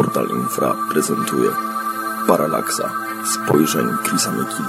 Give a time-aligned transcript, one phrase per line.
[0.00, 1.50] Portal Infra prezentuje
[2.26, 2.90] Paralaksa
[3.34, 4.68] spojrzeń Chrisa Mekina.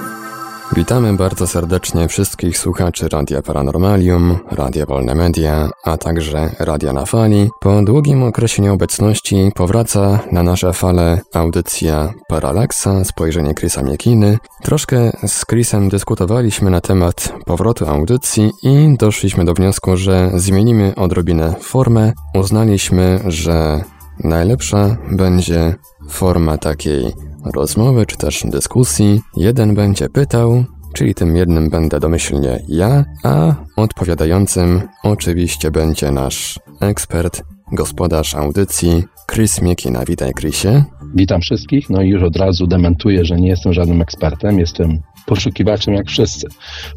[0.76, 7.50] Witamy bardzo serdecznie wszystkich słuchaczy Radia Paranormalium, Radia Wolne Media, a także Radia na Fali.
[7.60, 14.38] Po długim okresie nieobecności powraca na nasze fale audycja Paralaksa, spojrzenie Chrisa Miekiny.
[14.62, 21.54] Troszkę z Chrisem dyskutowaliśmy na temat powrotu audycji i doszliśmy do wniosku, że zmienimy odrobinę
[21.60, 22.12] formę.
[22.34, 23.84] Uznaliśmy, że
[24.24, 25.74] najlepsza będzie
[26.08, 27.12] forma takiej
[27.54, 29.20] rozmowy czy też dyskusji.
[29.36, 37.42] Jeden będzie pytał, czyli tym jednym będę domyślnie ja, a odpowiadającym oczywiście będzie nasz ekspert,
[37.72, 40.04] gospodarz audycji Chris Miekina.
[40.04, 40.84] Witaj Chrisie.
[41.14, 45.94] Witam wszystkich, no i już od razu dementuję, że nie jestem żadnym ekspertem, jestem poszukiwaczem
[45.94, 46.46] jak wszyscy.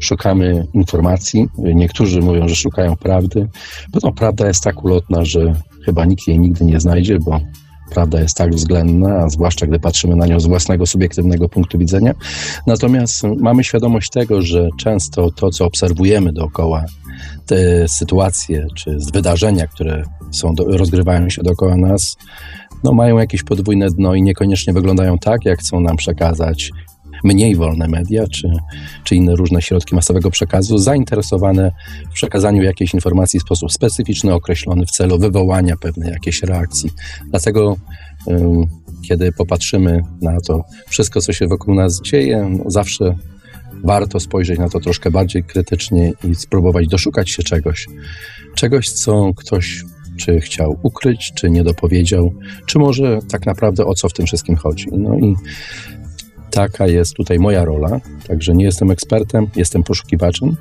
[0.00, 3.48] Szukamy informacji, niektórzy mówią, że szukają prawdy,
[3.92, 7.40] bo no, prawda jest tak ulotna, że chyba nikt jej nigdy nie znajdzie, bo
[7.90, 12.14] prawda jest tak względna, a zwłaszcza gdy patrzymy na nią z własnego subiektywnego punktu widzenia.
[12.66, 16.84] Natomiast mamy świadomość tego, że często to, co obserwujemy dookoła,
[17.46, 22.16] te sytuacje czy wydarzenia, które są, rozgrywają się dookoła nas,
[22.84, 26.70] no, mają jakieś podwójne dno i niekoniecznie wyglądają tak, jak chcą nam przekazać
[27.24, 28.48] mniej wolne media czy,
[29.04, 31.72] czy inne różne środki masowego przekazu zainteresowane
[32.10, 36.90] w przekazaniu jakiejś informacji w sposób specyficzny, określony w celu wywołania pewnej jakiejś reakcji.
[37.30, 37.76] Dlatego
[39.08, 43.14] kiedy popatrzymy na to wszystko, co się wokół nas dzieje, no zawsze
[43.84, 47.86] warto spojrzeć na to troszkę bardziej krytycznie i spróbować doszukać się czegoś.
[48.54, 49.84] Czegoś, co ktoś
[50.16, 52.32] czy chciał ukryć, czy nie dopowiedział,
[52.66, 54.86] czy może tak naprawdę o co w tym wszystkim chodzi.
[54.92, 55.34] No i
[56.50, 58.00] taka jest tutaj moja rola.
[58.28, 60.56] Także nie jestem ekspertem, jestem poszukiwaczem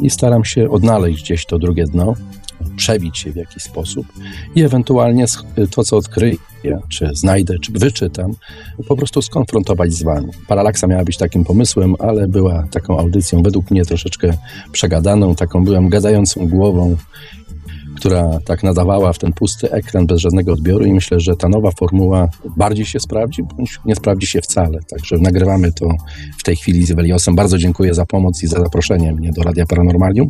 [0.00, 2.14] i staram się odnaleźć gdzieś to drugie dno,
[2.76, 4.06] przebić się w jakiś sposób
[4.54, 5.24] i ewentualnie
[5.70, 6.36] to, co odkryję,
[6.88, 8.32] czy znajdę, czy wyczytam,
[8.88, 10.28] po prostu skonfrontować z wami.
[10.48, 14.32] Paralaksa miała być takim pomysłem, ale była taką audycją według mnie troszeczkę
[14.72, 16.96] przegadaną, taką byłem gadającą głową
[17.96, 21.70] która tak nadawała w ten pusty ekran bez żadnego odbioru i myślę, że ta nowa
[21.70, 24.78] formuła bardziej się sprawdzi, bądź nie sprawdzi się wcale.
[24.90, 25.88] Także nagrywamy to
[26.38, 27.34] w tej chwili z Eweliosem.
[27.34, 30.28] Bardzo dziękuję za pomoc i za zaproszenie mnie do Radia Paranormalium.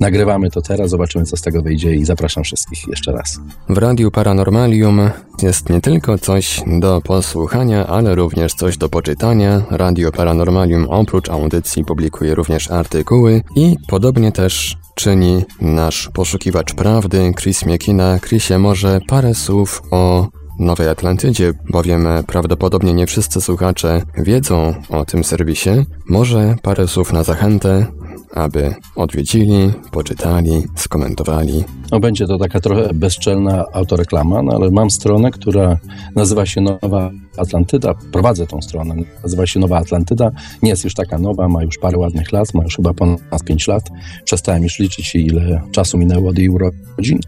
[0.00, 3.40] Nagrywamy to teraz, zobaczymy co z tego wyjdzie i zapraszam wszystkich jeszcze raz.
[3.68, 5.00] W Radiu Paranormalium
[5.42, 9.62] jest nie tylko coś do posłuchania, ale również coś do poczytania.
[9.70, 17.66] Radio Paranormalium oprócz audycji publikuje również artykuły i podobnie też czyni nasz poszukiwacz prawdy Chris
[17.66, 18.18] Miekina.
[18.20, 25.24] Chrisie, może parę słów o Nowej Atlantydzie, bowiem prawdopodobnie nie wszyscy słuchacze wiedzą o tym
[25.24, 25.70] serwisie.
[26.08, 27.86] Może parę słów na zachętę,
[28.34, 31.64] aby odwiedzili, poczytali, skomentowali.
[31.90, 35.78] No będzie to taka trochę bezczelna autoreklama, no ale mam stronę, która
[36.16, 37.94] nazywa się Nowa Atlantyda.
[38.12, 38.94] Prowadzę tą stronę.
[39.22, 40.30] Nazywa się Nowa Atlantyda.
[40.62, 43.68] Nie jest już taka nowa, ma już parę ładnych lat, ma już chyba ponad 5
[43.68, 43.90] lat.
[44.24, 47.20] Przestałem już liczyć, ile czasu minęło od jej urodzin.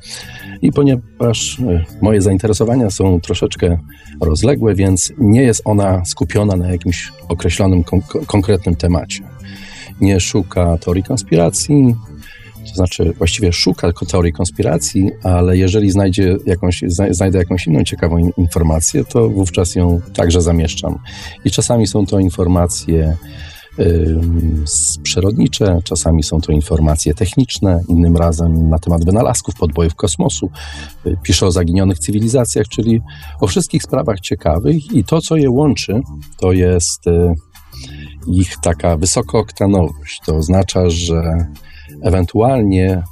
[0.62, 3.78] I ponieważ e, moje zainteresowania są troszeczkę
[4.20, 9.34] rozległe, więc nie jest ona skupiona na jakimś określonym, kon konkretnym temacie
[10.00, 11.94] nie szuka teorii konspiracji,
[12.68, 19.04] to znaczy właściwie szuka teorii konspiracji, ale jeżeli znajdzie jakąś, znajdę jakąś inną ciekawą informację,
[19.04, 20.98] to wówczas ją także zamieszczam.
[21.44, 23.16] I czasami są to informacje
[25.02, 30.50] przyrodnicze, czasami są to informacje techniczne, innym razem na temat wynalazków, podbojów kosmosu.
[31.06, 33.00] Y, piszę o zaginionych cywilizacjach, czyli
[33.40, 36.00] o wszystkich sprawach ciekawych i to, co je łączy,
[36.38, 37.34] to jest y,
[38.28, 40.20] ich taka wysokooktanowość.
[40.26, 41.46] To oznacza, że
[42.02, 43.02] ewentualnie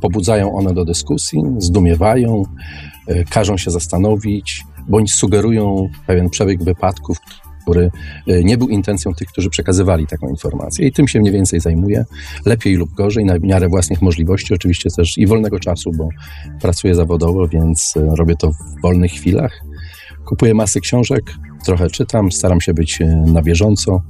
[0.00, 2.42] pobudzają one do dyskusji, zdumiewają,
[3.06, 7.18] e, każą się zastanowić, bądź sugerują pewien przebieg wypadków,
[7.62, 7.90] który
[8.26, 10.86] e, nie był intencją tych, którzy przekazywali taką informację.
[10.86, 12.04] I tym się mniej więcej zajmuję,
[12.46, 16.08] lepiej lub gorzej, na miarę własnych możliwości, oczywiście też i wolnego czasu, bo
[16.60, 19.60] pracuję zawodowo, więc e, robię to w wolnych chwilach.
[20.24, 24.02] Kupuję masy książek, trochę czytam, staram się być e, na bieżąco.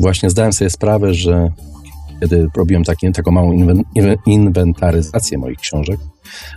[0.00, 1.48] Właśnie zdałem sobie sprawę, że
[2.20, 3.76] kiedy robiłem taki, taką małą
[4.26, 6.00] inwentaryzację moich książek,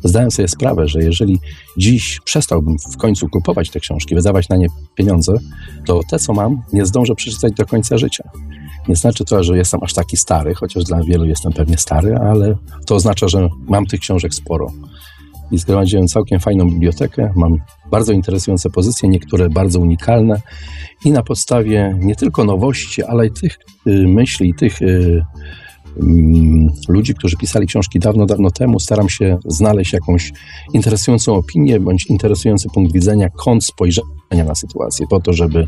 [0.03, 1.39] zdałem sobie sprawę, że jeżeli
[1.77, 5.33] dziś przestałbym w końcu kupować te książki, wydawać na nie pieniądze,
[5.85, 8.29] to te, co mam, nie zdążę przeczytać do końca życia.
[8.88, 12.56] Nie znaczy to, że jestem aż taki stary, chociaż dla wielu jestem pewnie stary, ale
[12.85, 14.67] to oznacza, że mam tych książek sporo
[15.53, 17.33] i zgromadziłem całkiem fajną bibliotekę.
[17.35, 17.57] Mam
[17.91, 20.41] bardzo interesujące pozycje, niektóre bardzo unikalne
[21.05, 25.23] i na podstawie nie tylko nowości, ale i tych y, myśli, tych y,
[26.88, 30.31] ludzi, którzy pisali książki dawno, dawno temu, staram się znaleźć jakąś
[30.74, 35.66] interesującą opinię bądź interesujący punkt widzenia, kąt spojrzenia na sytuację, po to, żeby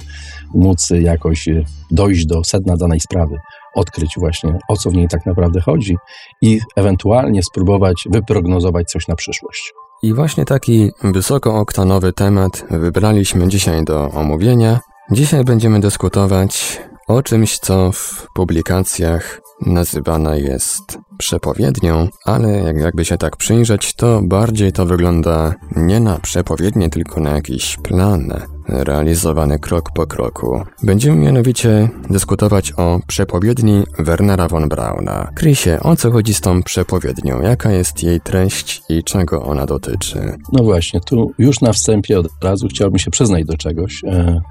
[0.54, 1.50] móc jakoś
[1.92, 3.36] dojść do sedna danej sprawy,
[3.76, 5.96] odkryć właśnie o co w niej tak naprawdę chodzi
[6.42, 9.74] i ewentualnie spróbować wyprognozować coś na przyszłość.
[10.04, 14.80] I właśnie taki wysokooktanowy temat wybraliśmy dzisiaj do omówienia.
[15.12, 23.18] Dzisiaj będziemy dyskutować o czymś, co w publikacjach nazywana jest przepowiednią, ale jak, jakby się
[23.18, 28.34] tak przyjrzeć, to bardziej to wygląda nie na przepowiednie, tylko na jakiś plan
[28.68, 30.62] realizowany krok po kroku.
[30.84, 35.32] Będziemy mianowicie dyskutować o przepowiedni Wernera von Brauna.
[35.36, 37.42] Krysie, o co chodzi z tą przepowiednią?
[37.42, 40.38] Jaka jest jej treść i czego ona dotyczy?
[40.54, 44.04] No właśnie, tu już na wstępie od razu chciałbym się przyznać do czegoś.
[44.04, 44.42] E,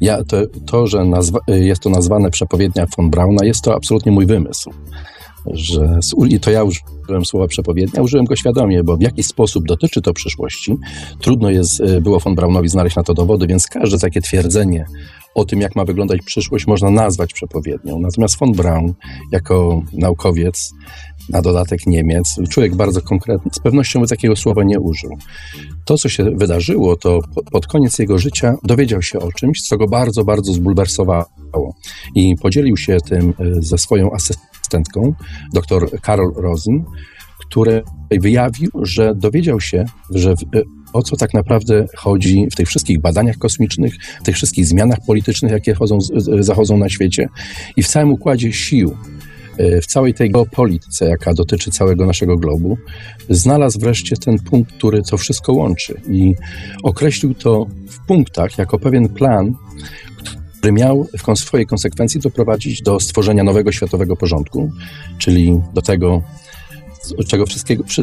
[0.00, 0.36] ja, to,
[0.66, 4.70] to że nazwa, jest to nazwane przepowiednia von Brauna, jest to absolutnie mój wymysł
[5.52, 5.98] że
[6.28, 10.12] i to ja użyłem słowa przepowiednia, użyłem go świadomie, bo w jakiś sposób dotyczy to
[10.12, 10.76] przyszłości.
[11.20, 14.86] Trudno jest, e, było von Braunowi znaleźć na to dowody, więc każde takie twierdzenie
[15.34, 17.98] o tym, jak ma wyglądać przyszłość, można nazwać przepowiednią.
[17.98, 18.94] Natomiast von Braun,
[19.32, 20.72] jako naukowiec,
[21.28, 25.10] na dodatek Niemiec, człowiek bardzo konkretny, z pewnością by takiego słowa nie użył.
[25.84, 27.20] To, co się wydarzyło, to
[27.52, 31.74] pod koniec jego życia dowiedział się o czymś, co go bardzo, bardzo zbulwersowało.
[32.14, 34.53] I podzielił się tym e, ze swoją asystentką,
[35.52, 36.84] dr Karol Rosen,
[37.48, 40.62] który wyjawił, że dowiedział się, że e,
[40.92, 45.52] o co tak naprawdę chodzi w tych wszystkich badaniach kosmicznych, w tych wszystkich zmianach politycznych,
[45.52, 45.98] jakie chodzą,
[46.40, 47.28] zachodzą na świecie.
[47.76, 48.96] I w całym układzie sił,
[49.58, 52.78] e, w całej tej geopolityce, jaka dotyczy całego naszego globu,
[53.30, 56.00] znalazł wreszcie ten punkt, który to wszystko łączy.
[56.10, 56.34] I
[56.82, 59.54] określił to w punktach jako pewien plan,
[60.64, 64.70] który miał w swojej konsekwencji doprowadzić do stworzenia nowego światowego porządku,
[65.18, 66.22] czyli do tego,
[67.26, 67.44] czego,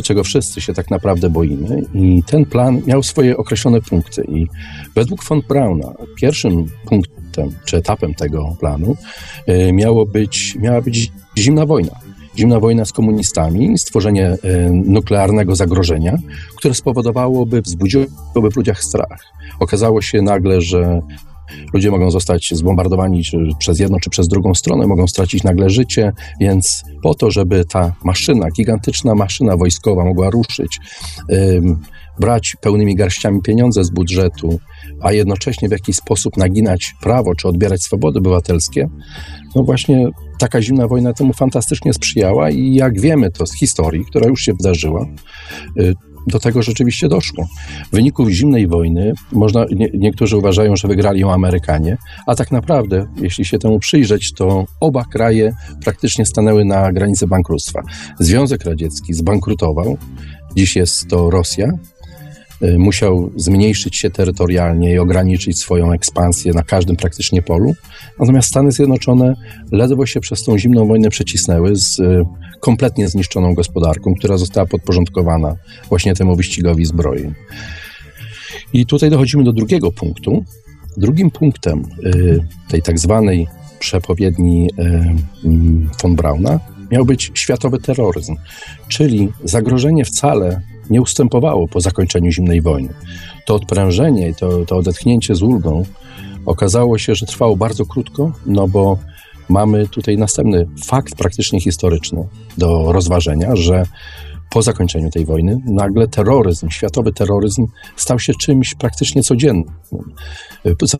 [0.03, 1.81] czego wszyscy się tak naprawdę boimy.
[1.93, 4.23] I ten plan miał swoje określone punkty.
[4.29, 4.47] I
[4.95, 8.95] według von Brauna pierwszym punktem czy etapem tego planu
[9.49, 11.99] y, miało być, miała być zimna wojna.
[12.37, 14.37] Zimna wojna z komunistami, stworzenie y,
[14.71, 16.17] nuklearnego zagrożenia,
[16.55, 19.25] które spowodowałoby, wzbudziłoby w ludziach strach.
[19.59, 21.01] Okazało się nagle, że
[21.73, 26.11] Ludzie mogą zostać zbombardowani czy przez jedną, czy przez drugą stronę, mogą stracić nagle życie,
[26.39, 30.79] więc po to, żeby ta maszyna, gigantyczna maszyna wojskowa mogła ruszyć,
[32.19, 34.59] brać pełnymi garściami pieniądze z budżetu,
[35.01, 38.89] a jednocześnie w jakiś sposób naginać prawo czy odbierać swobody obywatelskie,
[39.55, 40.07] no właśnie
[40.39, 44.53] taka zimna wojna temu fantastycznie sprzyjała i jak wiemy to z historii, która już się
[44.53, 45.05] wydarzyła,
[45.79, 45.93] y,
[46.27, 47.47] do tego rzeczywiście doszło.
[47.91, 51.97] W wyniku zimnej wojny można, nie, niektórzy uważają, że wygrali ją Amerykanie,
[52.27, 55.53] a tak naprawdę, jeśli się temu przyjrzeć, to oba kraje
[55.83, 57.81] praktycznie stanęły na granicy bankructwa.
[58.19, 59.97] Związek Radziecki zbankrutował,
[60.55, 61.71] dziś jest to Rosja,
[62.63, 67.73] Y, musiał zmniejszyć się terytorialnie i ograniczyć swoją ekspansję na każdym praktycznie polu.
[68.19, 69.35] Natomiast Stany Zjednoczone
[69.71, 72.25] ledwo się przez tą zimną wojnę przecisnęły z y,
[72.61, 75.55] kompletnie zniszczoną gospodarką, która została podporządkowana
[75.89, 77.33] właśnie temu wyścigowi zbrojeń.
[78.73, 80.43] I tutaj dochodzimy do drugiego punktu.
[80.97, 83.47] Drugim punktem y, tej tak zwanej
[83.79, 86.59] przepowiedni mm, von Brauna
[86.91, 88.35] miał być światowy terroryzm,
[88.87, 92.93] czyli zagrożenie wcale nie ustępowało po zakończeniu zimnej wojny.
[93.45, 95.85] To odprężenie i to, to odetchnięcie z ulgą
[96.45, 98.97] okazało się, że trwało bardzo krótko, no bo
[99.51, 102.27] mamy tutaj następny fakt praktycznie historyczny
[102.57, 103.85] do rozważenia, że
[104.51, 109.73] po zakończeniu tej wojny nagle terroryzm, światowy terroryzm stał się czymś praktycznie codziennym.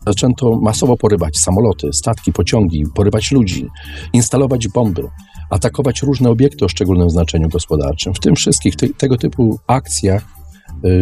[0.06, 3.66] Zaczęto masowo porywać samoloty, statki, pociągi, porywać ludzi,
[4.12, 5.08] instalować bomby
[5.50, 8.14] atakować różne obiekty o szczególnym znaczeniu gospodarczym.
[8.14, 10.41] W tym wszystkich te, tego typu akcjach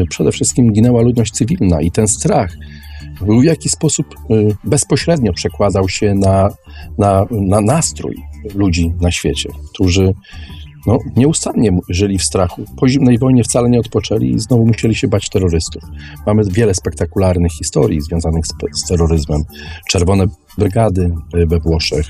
[0.09, 2.57] przede wszystkim ginęła ludność cywilna i ten strach
[3.21, 6.49] w jakiś sposób y, bezpośrednio przekładał się na,
[6.99, 8.17] na, na nastrój
[8.55, 10.15] ludzi na świecie, którzy
[10.87, 12.65] no, nieustannie żyli w strachu.
[12.77, 15.83] Po zimnej wojnie wcale nie odpoczęli i znowu musieli się bać terrorystów.
[16.27, 19.45] Mamy wiele spektakularnych historii związanych z, z terroryzmem.
[19.89, 20.27] Czerwone
[20.59, 22.07] brygady y, we Włoszech,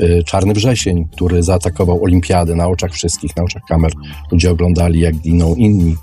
[0.00, 3.92] y, Czarny Wrzesień, który zaatakował olimpiadę na oczach wszystkich, na oczach kamer.
[4.32, 5.96] Ludzie oglądali, jak giną inni.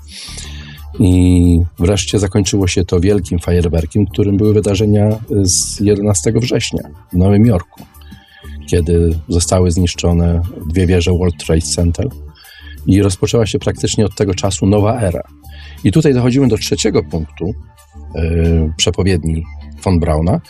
[0.98, 7.46] I wreszcie zakończyło się to wielkim fajerwerkiem, którym były wydarzenia z 11 września w Nowym
[7.46, 7.82] Jorku
[8.68, 12.08] kiedy zostały zniszczone dwie wieże World Trade Center
[12.86, 15.22] i rozpoczęła się praktycznie od tego czasu nowa era.
[15.84, 17.46] I tutaj dochodzimy do trzeciego punktu
[18.14, 19.42] yy, przepowiedni
[19.84, 20.40] von Brauna,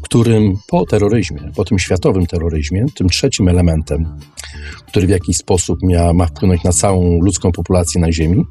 [0.00, 4.18] którym po terroryzmie, po tym światowym terroryzmie, tym trzecim elementem,
[4.86, 8.44] który w jakiś sposób mia, ma wpłynąć na całą ludzką populację na Ziemi,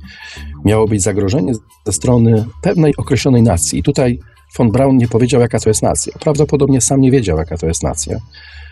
[0.66, 1.54] miało być zagrożenie
[1.86, 3.80] ze strony pewnej określonej nacji.
[3.80, 4.20] I tutaj
[4.58, 6.14] von Braun nie powiedział, jaka to jest nacja.
[6.20, 8.18] Prawdopodobnie sam nie wiedział, jaka to jest nacja.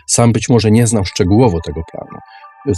[0.06, 2.18] Sam być może nie znał szczegółowo tego planu,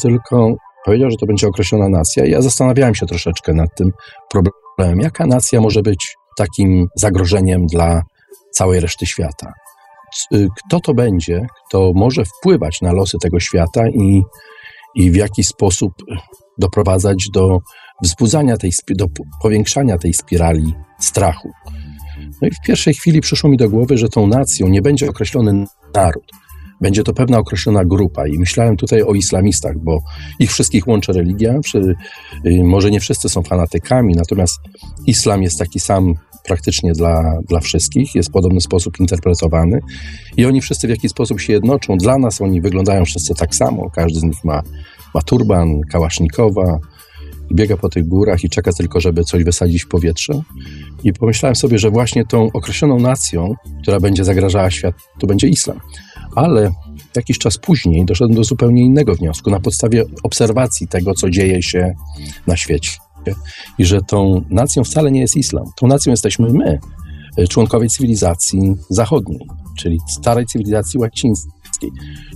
[0.02, 2.24] tylko powiedział, że to będzie określona nacja.
[2.24, 3.90] I ja zastanawiałem się troszeczkę nad tym
[4.30, 8.02] problemem, jaka nacja może być takim zagrożeniem dla
[8.52, 9.52] całej reszty świata.
[10.34, 14.22] Y, kto to będzie, kto może wpływać na losy tego świata i,
[14.94, 15.92] i w jaki sposób
[16.58, 17.58] doprowadzać do
[18.02, 19.06] wzbudzania tej, do
[19.42, 21.50] powiększania tej spirali strachu.
[22.42, 25.64] No i w pierwszej chwili przyszło mi do głowy, że tą nacją nie będzie określony
[25.94, 26.32] naród.
[26.80, 29.98] Będzie to pewna określona grupa i myślałem tutaj o islamistach, bo
[30.38, 31.54] ich wszystkich łączy religia.
[32.46, 34.60] Y, może nie wszyscy są fanatykami, natomiast
[35.06, 39.80] islam jest taki sam praktycznie dla, dla wszystkich, jest w podobny sposób interpretowany
[40.36, 41.96] i oni wszyscy w jakiś sposób się jednoczą.
[41.96, 43.90] Dla nas oni wyglądają wszyscy tak samo.
[43.90, 44.62] Każdy z nich ma,
[45.14, 46.78] ma turban, kałasznikowa,
[47.52, 50.42] biega po tych górach i czeka tylko, żeby coś wysadzić w powietrze.
[51.04, 55.80] I pomyślałem sobie, że właśnie tą określoną nacją, która będzie zagrażała światu, to będzie islam.
[56.36, 56.70] Ale
[57.16, 61.94] jakiś czas później doszedłem do zupełnie innego wniosku na podstawie obserwacji tego, co dzieje się
[62.46, 62.92] na świecie.
[63.78, 65.64] I że tą nacją wcale nie jest islam.
[65.76, 66.78] Tą nacją jesteśmy my,
[67.48, 69.46] członkowie cywilizacji zachodniej,
[69.78, 71.50] czyli starej cywilizacji łacińskiej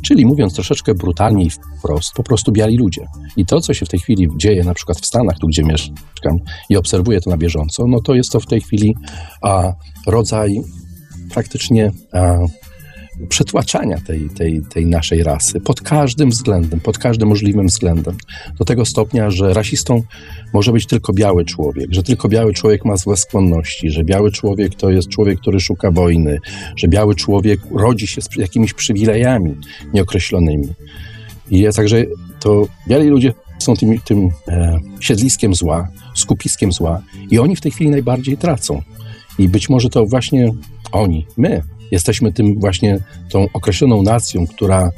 [0.02, 3.06] Czyli mówiąc troszeczkę brutalniej wprost, po prostu biali ludzie.
[3.36, 6.38] I to, co się w tej chwili dzieje na przykład w Stanach, tu gdzie mieszkam
[6.68, 8.94] i obserwuję to na bieżąco, no to jest to w tej chwili
[9.42, 9.72] a,
[10.06, 10.60] rodzaj
[11.30, 12.38] praktycznie a,
[13.28, 18.16] przetłaczania tej, tej, tej naszej rasy pod każdym względem, pod każdym możliwym względem.
[18.58, 20.02] Do tego stopnia, że rasistą
[20.52, 24.74] może być tylko biały człowiek, że tylko biały człowiek ma złe skłonności, że biały człowiek
[24.74, 26.38] to jest człowiek, który szuka wojny,
[26.76, 29.54] że biały człowiek rodzi się z jakimiś przywilejami
[29.94, 30.68] nieokreślonymi.
[31.50, 32.04] I także
[32.40, 37.72] to biali ludzie są tym, tym e, siedliskiem zła, skupiskiem zła i oni w tej
[37.72, 38.82] chwili najbardziej tracą.
[39.38, 40.52] I być może to właśnie
[40.92, 42.98] oni, my, jesteśmy tym właśnie
[43.30, 44.90] tą określoną nacją, która,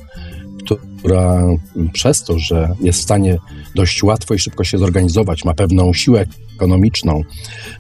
[0.99, 1.43] która
[1.93, 3.39] przez to, że jest w stanie
[3.75, 7.23] dość łatwo i szybko się zorganizować, ma pewną siłę ekonomiczną,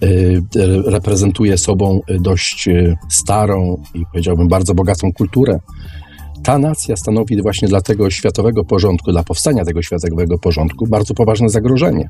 [0.02, 0.42] y,
[0.86, 5.60] reprezentuje sobą dość y, starą i powiedziałbym bardzo bogatą kulturę.
[6.42, 11.48] Ta nacja stanowi właśnie dla tego światowego porządku, dla powstania tego światowego porządku bardzo poważne
[11.48, 12.08] zagrożenie.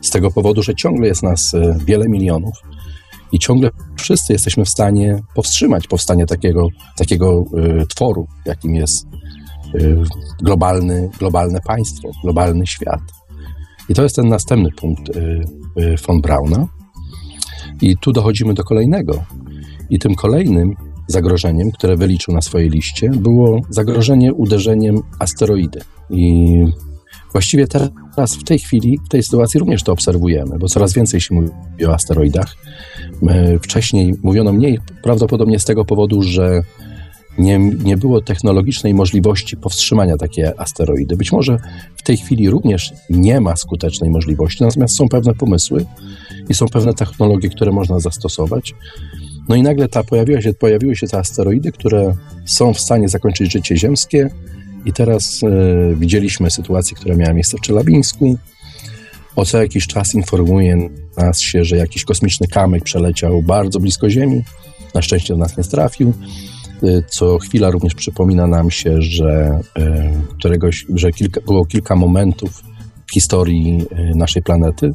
[0.00, 2.54] Z tego powodu, że ciągle jest nas y, wiele milionów,
[3.32, 7.44] i ciągle wszyscy jesteśmy w stanie powstrzymać powstanie takiego, takiego
[7.82, 9.06] y, tworu, jakim jest
[9.74, 9.96] y,
[10.42, 13.00] globalny, globalne państwo, globalny świat.
[13.88, 15.44] I to jest ten następny punkt y,
[15.80, 16.66] y, von Brauna.
[17.80, 19.24] I tu dochodzimy do kolejnego.
[19.90, 20.74] I tym kolejnym
[21.06, 25.80] zagrożeniem, które wyliczył na swojej liście, było zagrożenie uderzeniem asteroidy.
[26.10, 26.54] I
[27.32, 31.34] właściwie teraz, w tej chwili, w tej sytuacji również to obserwujemy, bo coraz więcej się
[31.34, 32.56] mówi o asteroidach.
[33.62, 36.62] Wcześniej mówiono mniej, prawdopodobnie z tego powodu, że
[37.38, 41.16] nie, nie było technologicznej możliwości powstrzymania takiej asteroidy.
[41.16, 41.58] Być może
[41.96, 45.84] w tej chwili również nie ma skutecznej możliwości, natomiast są pewne pomysły
[46.48, 48.74] i są pewne technologie, które można zastosować.
[49.48, 52.14] No i nagle ta pojawiła się, pojawiły się te asteroidy, które
[52.46, 54.30] są w stanie zakończyć życie ziemskie.
[54.84, 58.38] I teraz e, widzieliśmy sytuację, która miała miejsce w Czelabińsku,
[59.36, 64.42] o co jakiś czas informuje nas się, że jakiś kosmiczny kamyk przeleciał bardzo blisko Ziemi.
[64.94, 66.12] Na szczęście do nas nie trafił.
[66.82, 72.62] Y, co chwila również przypomina nam się, że, y, któregoś, że kilka, było kilka momentów
[73.06, 74.92] w historii y, naszej planety,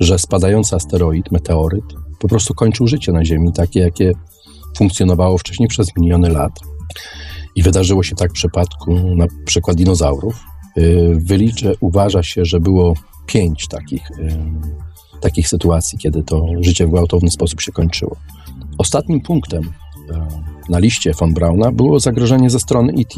[0.00, 1.84] że spadający asteroid, meteoryt,
[2.18, 4.12] po prostu kończył życie na Ziemi, takie jakie
[4.76, 6.52] funkcjonowało wcześniej przez miliony lat.
[7.56, 10.44] I wydarzyło się tak w przypadku na przykład dinozaurów.
[11.14, 12.94] Wyliczę, uważa się, że było
[13.26, 14.08] pięć takich,
[15.20, 18.16] takich sytuacji, kiedy to życie w gwałtowny sposób się kończyło.
[18.78, 19.62] Ostatnim punktem
[20.68, 23.14] na liście von Brauna było zagrożenie ze strony ET.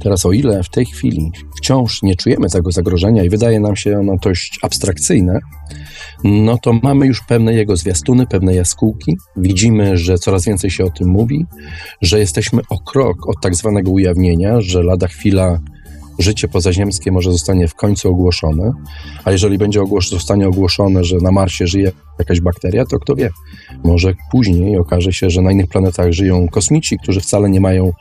[0.00, 3.98] Teraz, o ile w tej chwili wciąż nie czujemy tego zagrożenia i wydaje nam się
[3.98, 5.38] ono dość abstrakcyjne,
[6.24, 9.16] no to mamy już pewne jego zwiastuny, pewne jaskółki.
[9.36, 11.46] Widzimy, że coraz więcej się o tym mówi,
[12.02, 15.60] że jesteśmy o krok od tak zwanego ujawnienia, że lada chwila
[16.18, 18.72] życie pozaziemskie może zostanie w końcu ogłoszone,
[19.24, 23.30] a jeżeli będzie ogłos zostanie ogłoszone, że na Marsie żyje jakaś bakteria, to kto wie,
[23.84, 27.92] może później okaże się, że na innych planetach żyją kosmici, którzy wcale nie mają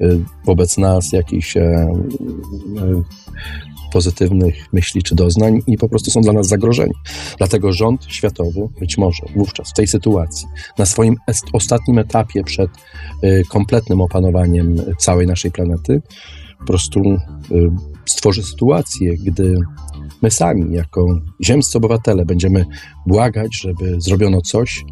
[0.00, 3.02] y, wobec nas jakichś e, e,
[3.92, 6.94] pozytywnych myśli czy doznań i po prostu są dla nas zagrożeni.
[7.38, 10.46] Dlatego rząd światowy być może wówczas w tej sytuacji,
[10.78, 11.16] na swoim
[11.52, 12.70] ostatnim etapie przed
[13.24, 16.02] y, kompletnym opanowaniem całej naszej planety,
[16.58, 17.70] po prostu y,
[18.06, 19.54] stworzy sytuację, gdy
[20.22, 21.06] my sami, jako
[21.44, 22.66] ziemscy obywatele, będziemy
[23.06, 24.84] błagać, żeby zrobiono coś,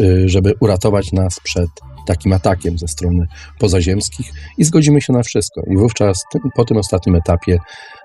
[0.00, 1.70] y, żeby uratować nas przed
[2.06, 3.26] takim atakiem ze strony
[3.58, 5.62] pozaziemskich i zgodzimy się na wszystko.
[5.70, 6.22] I wówczas
[6.54, 7.58] po tym ostatnim etapie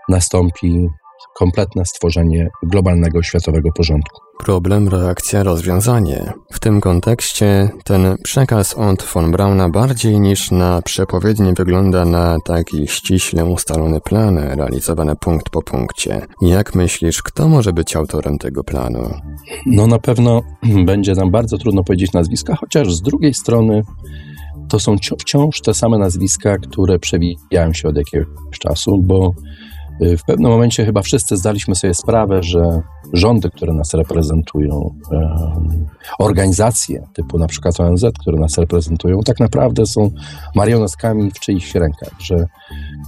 [0.09, 0.89] nastąpi
[1.39, 4.21] kompletne stworzenie globalnego światowego porządku.
[4.39, 6.33] Problem, reakcja, rozwiązanie.
[6.51, 12.87] W tym kontekście ten przekaz od von Brauna bardziej niż na przepowiednie wygląda na taki
[12.87, 16.21] ściśle ustalony plan, realizowany punkt po punkcie.
[16.41, 19.09] Jak myślisz, kto może być autorem tego planu?
[19.65, 20.41] No na pewno
[20.85, 23.81] będzie nam bardzo trudno powiedzieć nazwiska, chociaż z drugiej strony
[24.69, 29.31] to są wciąż te same nazwiska, które przewijają się od jakiegoś czasu, bo
[30.01, 32.81] w pewnym momencie chyba wszyscy zdaliśmy sobie sprawę, że
[33.13, 34.95] rządy, które nas reprezentują,
[36.19, 40.11] organizacje typu na przykład ONZ, które nas reprezentują, tak naprawdę są
[40.55, 42.45] marionetkami w czyichś rękach, że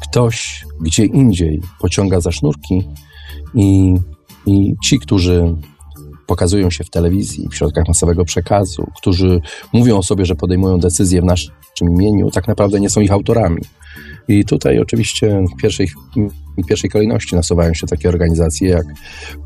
[0.01, 2.89] ktoś gdzie indziej pociąga za sznurki
[3.53, 3.95] i,
[4.45, 5.55] i ci, którzy
[6.27, 9.41] pokazują się w telewizji, w środkach masowego przekazu, którzy
[9.73, 13.61] mówią o sobie, że podejmują decyzje w naszym imieniu, tak naprawdę nie są ich autorami.
[14.27, 15.87] I tutaj oczywiście w pierwszej,
[16.57, 18.85] w pierwszej kolejności nasuwają się takie organizacje jak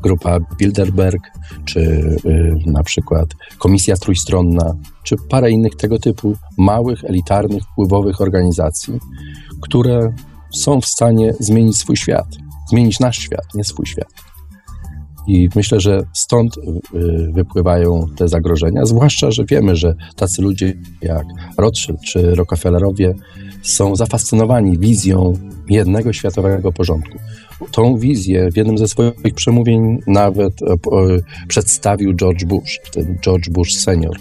[0.02, 1.22] Grupa Bilderberg,
[1.64, 8.98] czy y, na przykład Komisja Trójstronna, czy parę innych tego typu małych, elitarnych, wpływowych organizacji,
[9.60, 10.12] które
[10.54, 12.28] są w stanie zmienić swój świat,
[12.70, 14.21] zmienić nasz świat, nie swój świat.
[15.26, 16.60] I myślę, że stąd y,
[17.32, 21.24] wypływają te zagrożenia, zwłaszcza, że wiemy, że tacy ludzie jak
[21.58, 23.14] Rothschild czy Rockefellerowie
[23.62, 25.32] są zafascynowani wizją
[25.68, 27.18] jednego światowego porządku.
[27.70, 30.76] Tą wizję w jednym ze swoich przemówień nawet e,
[31.48, 34.16] przedstawił George Bush, wtedy George Bush senior,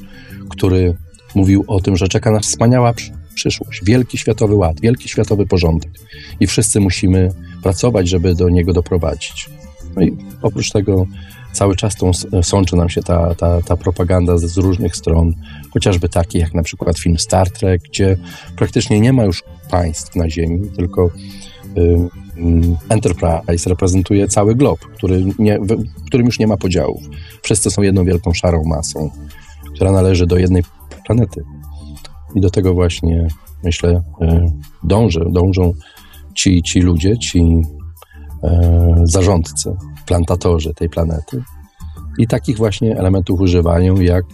[0.50, 0.96] który
[1.36, 2.94] mówił o tym, że czeka nas wspaniała
[3.36, 5.92] przyszłość, wielki światowy ład, wielki światowy porządek
[6.40, 7.30] i wszyscy musimy
[7.64, 9.50] pracować, żeby do niego doprowadzić.
[9.96, 11.06] No i oprócz tego
[11.52, 15.34] cały czas tą sączy nam się ta, ta, ta propaganda z, różnych stron,
[15.74, 18.18] chociażby takie jak na przykład film Star Trek, gdzie
[18.58, 21.10] praktycznie nie ma już państw na Ziemi, tylko
[21.78, 22.10] y,
[22.90, 27.02] Enterprise reprezentuje cały glob, który nie, w którym już nie ma podziałów.
[27.42, 29.10] Wszyscy są jedną wielką szarą masą,
[29.76, 30.64] która należy do jednej
[31.06, 31.44] planety.
[32.36, 33.28] I do tego właśnie,
[33.64, 34.52] myślę, y,
[34.84, 35.74] dąży, dążą
[36.36, 37.62] ci, ci ludzie, ci
[39.04, 39.76] zarządcy,
[40.06, 41.44] plantatorzy tej planety.
[42.18, 44.26] I takich właśnie elementów używają, jak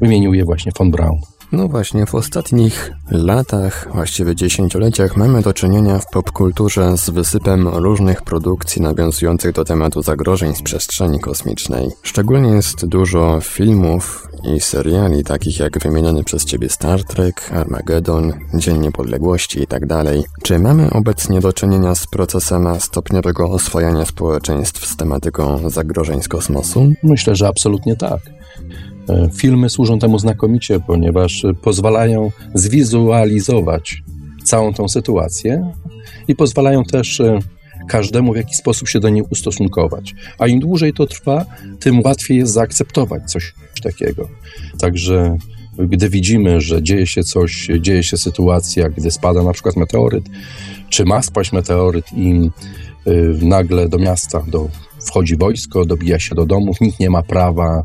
[0.00, 1.20] wymienił je właśnie von Braun.
[1.52, 8.22] No właśnie, w ostatnich latach, właściwie dziesięcioleciach, mamy do czynienia w popkulturze z wysypem różnych
[8.22, 11.88] produkcji nawiązujących do tematu zagrożeń z przestrzeni kosmicznej.
[12.02, 18.78] Szczególnie jest dużo filmów i seriali, takich jak wymieniony przez Ciebie Star Trek, Armageddon, Dzień
[18.78, 19.86] Niepodległości itd.
[19.86, 20.04] Tak
[20.42, 26.92] Czy mamy obecnie do czynienia z procesem stopniowego oswojenia społeczeństw z tematyką zagrożeń z kosmosu?
[27.02, 28.20] Myślę, że absolutnie tak.
[29.08, 34.02] E, filmy służą temu znakomicie, ponieważ pozwalają zwizualizować
[34.44, 35.72] całą tą sytuację
[36.28, 37.38] i pozwalają też e,
[37.88, 40.14] każdemu w jakiś sposób się do niej ustosunkować.
[40.38, 41.46] A im dłużej to trwa,
[41.80, 44.28] tym łatwiej jest zaakceptować coś takiego.
[44.78, 45.38] Także
[45.78, 50.24] gdy widzimy, że dzieje się coś, dzieje się sytuacja, gdy spada na przykład meteoryt,
[50.88, 52.50] czy ma spaść meteoryt i
[53.06, 54.68] y, nagle do miasta do,
[55.06, 57.84] wchodzi wojsko, dobija się do domów, nikt nie ma prawa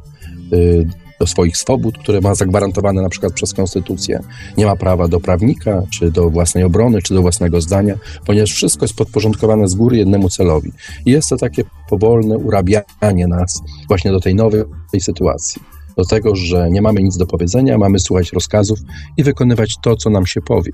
[0.54, 0.88] y,
[1.24, 4.20] do swoich swobód, które ma zagwarantowane na przykład przez konstytucję.
[4.58, 8.84] Nie ma prawa do prawnika, czy do własnej obrony, czy do własnego zdania, ponieważ wszystko
[8.86, 10.72] jest podporządkowane z góry jednemu celowi.
[11.06, 14.64] I jest to takie powolne urabianie nas właśnie do tej nowej
[15.00, 15.62] sytuacji.
[15.98, 18.80] Do tego, że nie mamy nic do powiedzenia, mamy słuchać rozkazów
[19.18, 20.72] i wykonywać to, co nam się powie.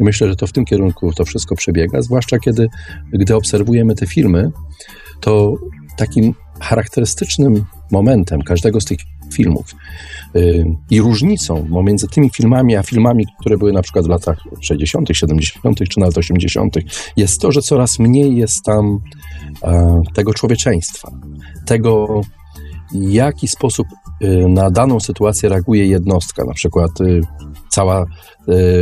[0.00, 2.68] I myślę, że to w tym kierunku to wszystko przebiega, zwłaszcza kiedy,
[3.12, 4.50] gdy obserwujemy te filmy,
[5.20, 5.54] to
[5.96, 8.98] takim charakterystycznym momentem każdego z tych
[9.32, 9.74] filmów.
[10.36, 15.08] Y, I różnicą pomiędzy tymi filmami, a filmami, które były na przykład w latach 60.,
[15.12, 16.76] 70., czy nawet 80.,
[17.16, 18.98] jest to, że coraz mniej jest tam
[20.14, 21.10] tego człowieczeństwa,
[21.66, 22.20] tego,
[22.92, 23.86] jaki sposób
[24.22, 26.90] y, na daną sytuację reaguje jednostka, na przykład
[27.70, 28.06] y, cała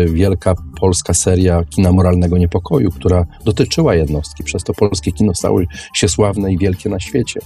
[0.07, 5.61] wielka polska seria kina moralnego niepokoju, która dotyczyła jednostki, przez to polskie kino stało
[5.95, 7.41] się sławne i wielkie na świecie.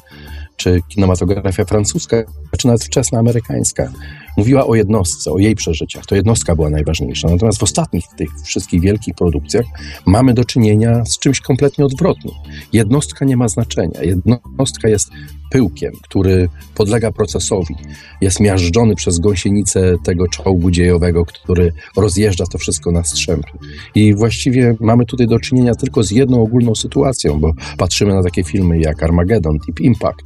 [0.57, 2.17] Czy kinematografia francuska,
[2.59, 3.93] czy nawet wczesna amerykańska,
[4.37, 6.07] mówiła o jednostce, o jej przeżyciach.
[6.07, 7.29] To jednostka była najważniejsza.
[7.29, 9.65] Natomiast w ostatnich tych wszystkich wielkich produkcjach
[10.07, 12.35] mamy do czynienia z czymś kompletnie odwrotnym.
[12.73, 14.03] Jednostka nie ma znaczenia.
[14.03, 15.11] Jednostka jest
[15.51, 17.75] pyłkiem, który podlega procesowi.
[18.21, 23.51] Jest miażdżony przez gąsienicę tego czołgu dziejowego, który rozjeżdża to wszystko na strzępy.
[23.95, 28.45] I właściwie mamy tutaj do czynienia tylko z jedną ogólną sytuacją, bo patrzymy na takie
[28.45, 30.23] filmy jak Armageddon, Deep Impact.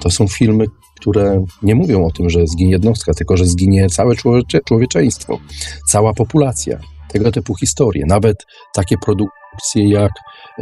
[0.00, 0.64] To są filmy,
[1.00, 5.38] które nie mówią o tym, że zginie jednostka, tylko że zginie całe człowieczeństwo, człowieczeństwo
[5.86, 6.78] cała populacja.
[7.08, 8.04] Tego typu historie.
[8.08, 8.36] Nawet
[8.74, 10.12] takie produkcje jak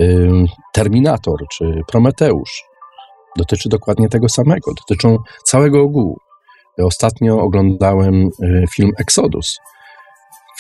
[0.01, 0.31] y,
[0.73, 2.69] Terminator czy Prometeusz
[3.37, 4.75] dotyczy dokładnie tego samego.
[4.75, 6.17] Dotyczą całego ogółu.
[6.79, 9.57] Ostatnio oglądałem y, film Exodus.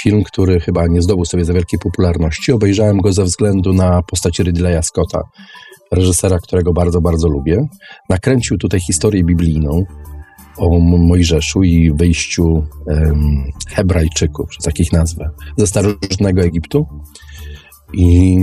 [0.00, 2.52] Film, który chyba nie zdobył sobie za wielkiej popularności.
[2.52, 5.20] Obejrzałem go ze względu na postać Ridleya Scotta,
[5.90, 7.68] reżysera, którego bardzo, bardzo lubię.
[8.08, 9.84] Nakręcił tutaj historię biblijną
[10.58, 12.44] o Mojżeszu i wyjściu
[12.86, 16.86] um, Hebrajczyków, że takich nazwę, ze starożytnego Egiptu.
[17.92, 18.38] I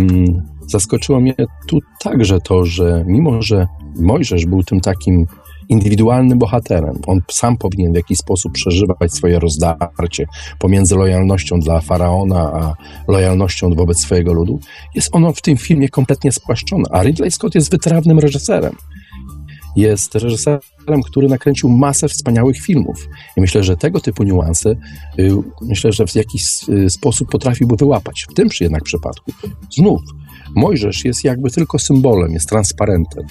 [0.68, 1.34] zaskoczyło mnie
[1.68, 5.28] tu także to, że mimo, że Mojżesz był tym takim
[5.70, 7.00] indywidualnym bohaterem.
[7.08, 10.26] On sam powinien w jakiś sposób przeżywać swoje rozdarcie
[10.60, 12.74] pomiędzy lojalnością dla faraona a
[13.12, 14.60] lojalnością wobec swojego ludu.
[14.96, 16.84] Jest ono w tym filmie kompletnie spłaszczone.
[16.92, 18.76] A Ridley Scott jest wytrawnym reżyserem.
[19.76, 23.08] Jest reżyserem, który nakręcił masę wspaniałych filmów.
[23.38, 24.70] I myślę, że tego typu niuanse
[25.20, 28.26] y, myślę, że w jakiś y, sposób potrafiłby wyłapać.
[28.30, 29.32] W tym jednak przypadku
[29.78, 30.02] znów
[30.56, 33.24] Mojżesz jest jakby tylko symbolem, jest transparentem.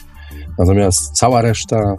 [0.59, 1.97] Natomiast cała reszta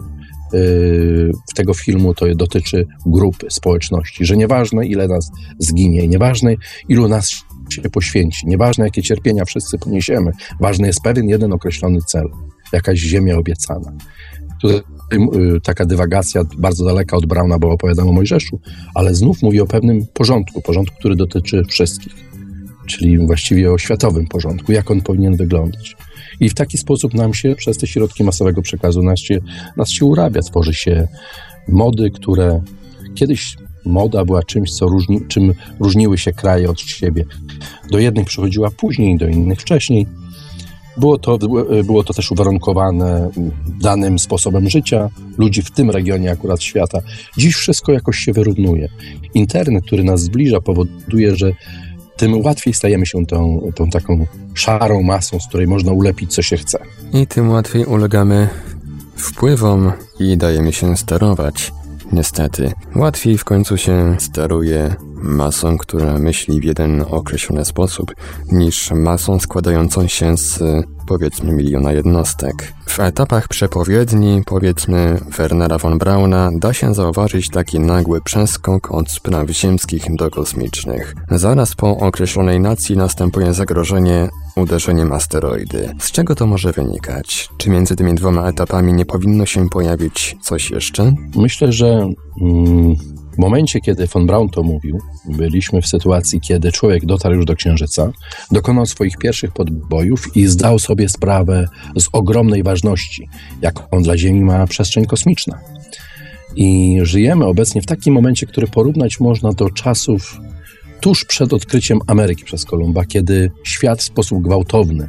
[1.54, 6.54] tego filmu to dotyczy grupy, społeczności, że nieważne ile nas zginie, nieważne
[6.88, 7.30] ilu nas
[7.70, 12.28] się poświęci, nieważne jakie cierpienia wszyscy poniesiemy, ważny jest pewien jeden określony cel,
[12.72, 13.92] jakaś ziemia obiecana.
[14.62, 14.80] Tutaj
[15.12, 18.60] y, taka dywagacja bardzo daleka od Brauna, bo opowiadam o Mojżeszu,
[18.94, 22.12] ale znów mówi o pewnym porządku, porządku, który dotyczy wszystkich,
[22.86, 25.96] czyli właściwie o światowym porządku, jak on powinien wyglądać.
[26.40, 29.38] I w taki sposób nam się przez te środki masowego przekazu nas się,
[29.76, 30.40] nas się urabia.
[30.42, 31.08] Tworzy się
[31.68, 32.60] mody, które
[33.14, 37.24] kiedyś moda była czymś, co różni, czym różniły się kraje od siebie.
[37.90, 40.06] Do jednych przychodziła później, do innych wcześniej.
[40.96, 41.38] Było to,
[41.84, 43.30] było to też uwarunkowane
[43.80, 47.00] danym sposobem życia ludzi w tym regionie akurat świata.
[47.36, 48.88] Dziś wszystko jakoś się wyrównuje.
[49.34, 51.52] Internet, który nas zbliża, powoduje, że
[52.16, 56.56] tym łatwiej stajemy się tą, tą taką szarą masą, z której można ulepić co się
[56.56, 56.78] chce.
[57.12, 58.48] I tym łatwiej ulegamy
[59.16, 61.72] wpływom i dajemy się sterować.
[62.12, 68.14] Niestety, łatwiej w końcu się steruje masą, która myśli w jeden określony sposób,
[68.52, 70.62] niż masą składającą się z
[71.06, 72.72] powiedzmy miliona jednostek.
[72.86, 79.50] W etapach przepowiedni, powiedzmy Wernera von Brauna, da się zauważyć taki nagły przeskok od spraw
[79.50, 81.14] ziemskich do kosmicznych.
[81.30, 85.94] Zaraz po określonej nacji następuje zagrożenie uderzeniem asteroidy.
[86.00, 87.48] Z czego to może wynikać?
[87.56, 91.12] Czy między tymi dwoma etapami nie powinno się pojawić coś jeszcze?
[91.36, 92.08] Myślę, że
[92.40, 92.96] mm,
[93.36, 97.56] w momencie, kiedy von Braun to mówił, byliśmy w sytuacji, kiedy człowiek dotarł już do
[97.56, 98.12] Księżyca,
[98.50, 103.28] dokonał swoich pierwszych podbojów i zdał sobie sprawę z ogromnej ważności,
[103.62, 105.58] jaką dla Ziemi ma przestrzeń kosmiczna.
[106.56, 110.40] I żyjemy obecnie w takim momencie, który porównać można do czasów
[111.00, 115.08] tuż przed odkryciem Ameryki przez Kolumba, kiedy świat w sposób gwałtowny,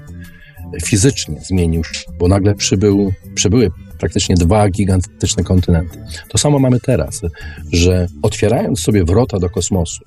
[0.85, 5.99] fizycznie zmienił się, bo nagle przybył, przybyły praktycznie dwa gigantyczne kontynenty.
[6.29, 7.21] To samo mamy teraz,
[7.71, 10.03] że otwierając sobie wrota do kosmosu,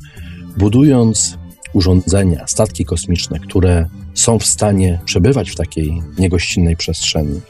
[0.57, 1.39] budując
[1.73, 7.41] urządzenia, statki kosmiczne, które są w stanie przebywać w takiej niegościnnej przestrzeni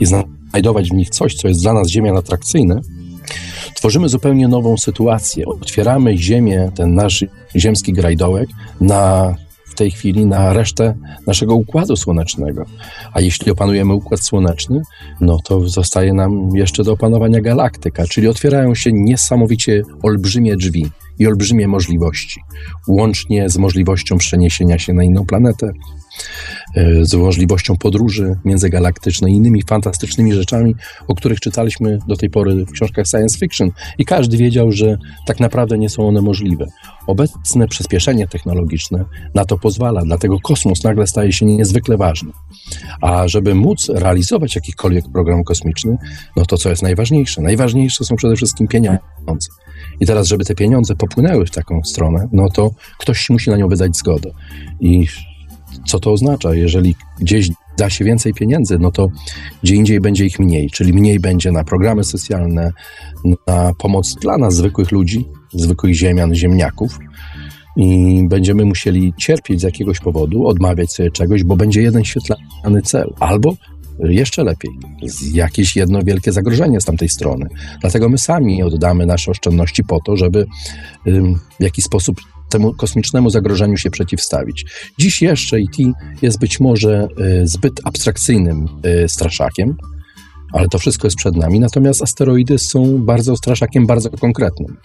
[0.00, 2.80] i znajdować w nich coś, co jest dla nas Ziemią atrakcyjne,
[3.74, 5.46] tworzymy zupełnie nową sytuację.
[5.46, 7.24] Otwieramy Ziemię, ten nasz
[7.56, 8.48] ziemski grajdołek,
[8.80, 9.34] na
[9.80, 10.94] tej chwili na resztę
[11.26, 12.64] naszego układu słonecznego.
[13.12, 14.82] A jeśli opanujemy układ słoneczny,
[15.20, 20.90] no to zostaje nam jeszcze do opanowania galaktyka, czyli otwierają się niesamowicie olbrzymie drzwi
[21.20, 22.40] i olbrzymie możliwości,
[22.88, 25.72] łącznie z możliwością przeniesienia się na inną planetę,
[26.74, 30.74] E, z możliwością podróży międzygalaktycznej, innymi fantastycznymi rzeczami,
[31.08, 35.40] o których czytaliśmy do tej pory w książkach science fiction i każdy wiedział, że tak
[35.40, 36.66] naprawdę nie są one możliwe.
[37.06, 39.04] Obecne przyspieszenie technologiczne
[39.34, 42.32] na to pozwala, dlatego kosmos nagle staje się niezwykle ważny.
[43.00, 45.96] A żeby móc realizować jakikolwiek program kosmiczny,
[46.36, 47.42] no to co jest najważniejsze?
[47.42, 49.48] Najważniejsze są przede wszystkim pieniądze.
[50.00, 53.68] I teraz, żeby te pieniądze popłynęły w taką stronę, no to ktoś musi na nią
[53.68, 54.30] wydać zgodę.
[54.80, 55.06] I
[55.86, 56.54] co to oznacza?
[56.54, 59.08] Jeżeli gdzieś da się więcej pieniędzy, no to
[59.62, 62.72] gdzie indziej będzie ich mniej, czyli mniej będzie na programy socjalne,
[63.46, 66.98] na pomoc dla nas, zwykłych ludzi, zwykłych ziemian, ziemniaków.
[67.76, 73.14] I będziemy musieli cierpieć z jakiegoś powodu, odmawiać sobie czegoś, bo będzie jeden świetlany cel.
[73.20, 73.54] Albo
[74.02, 74.70] jeszcze lepiej,
[75.32, 77.46] jakieś jedno wielkie zagrożenie z tamtej strony.
[77.80, 80.46] Dlatego my sami oddamy nasze oszczędności po to, żeby
[81.60, 82.16] w jakiś sposób
[82.50, 84.66] temu kosmicznemu zagrożeniu się przeciwstawić.
[84.98, 88.66] Dziś jeszcze ET jest być może y, zbyt abstrakcyjnym
[89.04, 89.76] y, straszakiem,
[90.52, 91.60] ale to wszystko jest przed nami.
[91.60, 94.76] Natomiast asteroidy są bardzo straszakiem, bardzo konkretnym.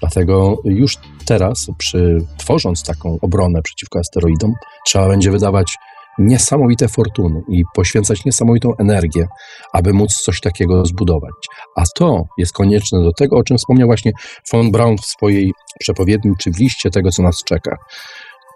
[0.00, 4.52] Dlatego już teraz, przy, tworząc taką obronę przeciwko asteroidom,
[4.86, 5.76] trzeba będzie wydawać
[6.18, 9.26] niesamowite fortuny i poświęcać niesamowitą energię,
[9.72, 11.34] aby móc coś takiego zbudować.
[11.76, 14.12] A to jest konieczne do tego, o czym wspomniał właśnie
[14.52, 17.76] von Braun w swojej przepowiedni, czy w liście tego, co nas czeka.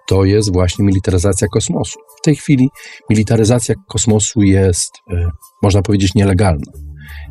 [0.06, 1.98] To jest właśnie militaryzacja kosmosu.
[2.18, 2.68] W tej chwili
[3.10, 5.30] militaryzacja kosmosu jest, e,
[5.62, 6.72] można powiedzieć, nielegalna.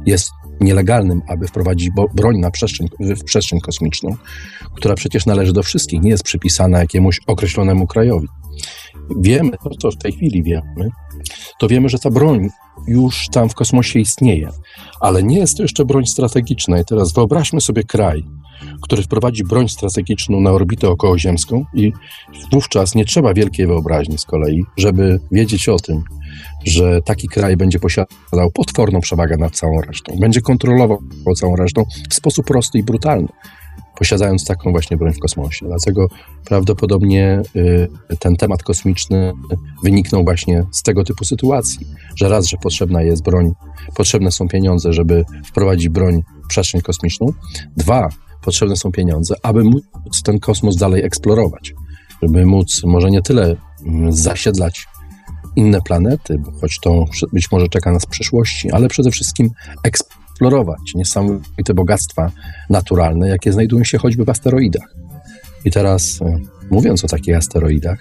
[0.06, 0.30] Jest
[0.62, 4.16] nielegalnym, aby wprowadzić broń na przestrzeń, w przestrzeń kosmiczną,
[4.76, 8.28] która przecież należy do wszystkich, nie jest przypisana jakiemuś określonemu krajowi
[9.20, 10.90] wiemy, to co w tej chwili wiemy,
[11.60, 12.50] to wiemy, że ta broń
[12.88, 14.50] już tam w kosmosie istnieje,
[15.00, 16.80] ale nie jest to jeszcze broń strategiczna.
[16.80, 18.24] I teraz wyobraźmy sobie kraj,
[18.82, 21.94] który wprowadzi broń strategiczną na orbitę okołoziemską i
[22.52, 26.04] wówczas nie trzeba wielkiej wyobraźni z kolei, żeby wiedzieć o tym,
[26.66, 31.00] że taki kraj będzie posiadał potworną przewagę nad całą resztą, będzie kontrolował
[31.36, 33.28] całą resztą w sposób prosty i brutalny
[34.00, 35.66] posiadając taką właśnie broń w kosmosie.
[35.66, 36.08] Dlatego
[36.46, 39.34] prawdopodobnie y, ten temat kosmiczny
[39.84, 43.54] wyniknął właśnie z tego typu sytuacji, że raz, że potrzebna jest broń,
[43.96, 47.34] potrzebne są pieniądze, żeby wprowadzić broń w przestrzeń kosmiczną,
[47.78, 48.10] dwa,
[48.42, 49.84] potrzebne są pieniądze, aby móc
[50.24, 51.74] ten kosmos dalej eksplorować,
[52.22, 54.86] żeby móc może nie tyle mm, zasiedlać
[55.56, 59.50] inne planety, choć to być może czeka nas w przyszłości, ale przede wszystkim
[59.84, 62.32] eksplorować eksplorować niesamowite bogactwa
[62.70, 64.96] naturalne, jakie znajdują się choćby w asteroidach.
[65.66, 66.40] I teraz, e,
[66.72, 68.00] mówiąc o takich asteroidach,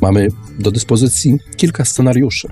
[0.00, 2.48] mamy do dyspozycji kilka scenariuszy,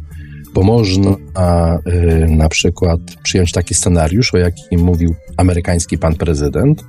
[0.55, 6.85] bo można y, na przykład przyjąć taki scenariusz, o jakim mówił amerykański pan prezydent,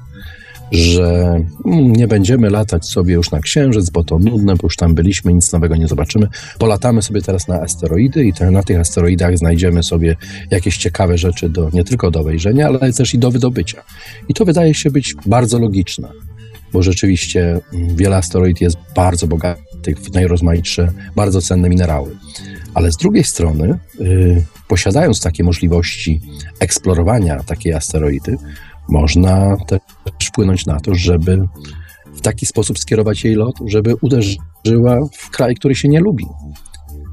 [0.72, 1.40] że
[1.74, 5.54] nie będziemy latać sobie już na Księżyc, bo to nudne, bo już tam byliśmy, nic
[5.54, 6.28] nowego nie zobaczymy.
[6.60, 10.16] Polatamy sobie teraz na asteroidy i te, na tych asteroidach znajdziemy sobie
[10.52, 13.84] jakieś ciekawe rzeczy do, nie tylko do wejrzenia, ale też i do wydobycia.
[14.30, 16.10] I to wydaje się być bardzo logiczne,
[16.74, 22.16] bo rzeczywiście mm, wiele asteroid jest bardzo bogatych w najrozmaitsze, bardzo cenne minerały.
[22.74, 26.22] Ale z drugiej strony, yy, posiadając takie możliwości
[26.60, 28.38] eksplorowania takiej asteroidy,
[28.90, 31.48] można też wpłynąć na to, żeby
[32.14, 36.26] w taki sposób skierować jej lot, żeby uderzyła w kraj, który się nie lubi.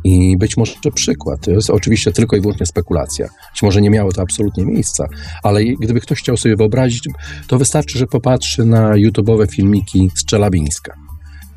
[0.04, 3.28] I być może przykład, to jest oczywiście tylko i wyłącznie spekulacja.
[3.52, 5.06] Być może nie miało to absolutnie miejsca,
[5.42, 7.08] ale gdyby ktoś chciał sobie wyobrazić,
[7.46, 10.94] to wystarczy, że popatrzy na YouTube'owe filmiki z Czelabińska,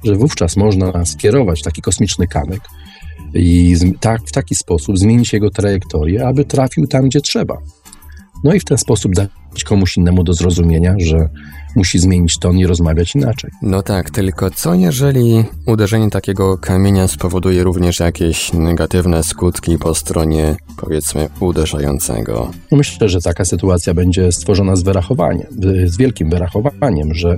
[0.04, 2.62] że wówczas można skierować taki kosmiczny kamyk
[3.34, 7.58] i tak, w taki sposób zmienić jego trajektorię, aby trafił tam, gdzie trzeba.
[8.44, 9.30] No i w ten sposób dać
[9.64, 11.30] komuś innemu do zrozumienia, że
[11.76, 13.52] musi zmienić ton i rozmawiać inaczej.
[13.62, 20.56] No tak, tylko co jeżeli uderzenie takiego kamienia spowoduje również jakieś negatywne skutki po stronie,
[20.78, 22.52] powiedzmy, uderzającego?
[22.72, 25.48] No myślę, że taka sytuacja będzie stworzona z wyrachowaniem,
[25.86, 27.38] z wielkim wyrachowaniem, że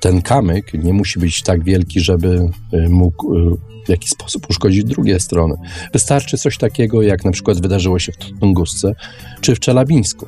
[0.00, 4.84] ten kamyk nie musi być tak wielki, żeby y, mógł y, w jakiś sposób uszkodzić
[4.84, 5.54] drugie strony.
[5.92, 8.94] Wystarczy coś takiego, jak na przykład wydarzyło się w Tungusce
[9.40, 10.26] czy w Czelabińsku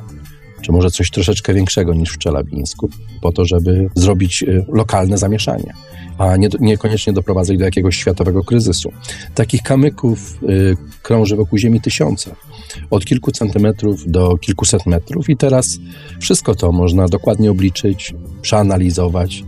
[0.60, 5.74] czy może coś troszeczkę większego niż w Czelabińsku, po to, żeby zrobić y, lokalne zamieszanie,
[6.18, 8.92] a nie, niekoniecznie doprowadzać do jakiegoś światowego kryzysu.
[9.34, 12.34] Takich kamyków y, krąży wokół Ziemi tysiące,
[12.90, 15.78] od kilku centymetrów do kilkuset metrów i teraz
[16.20, 19.44] wszystko to można dokładnie obliczyć, przeanalizować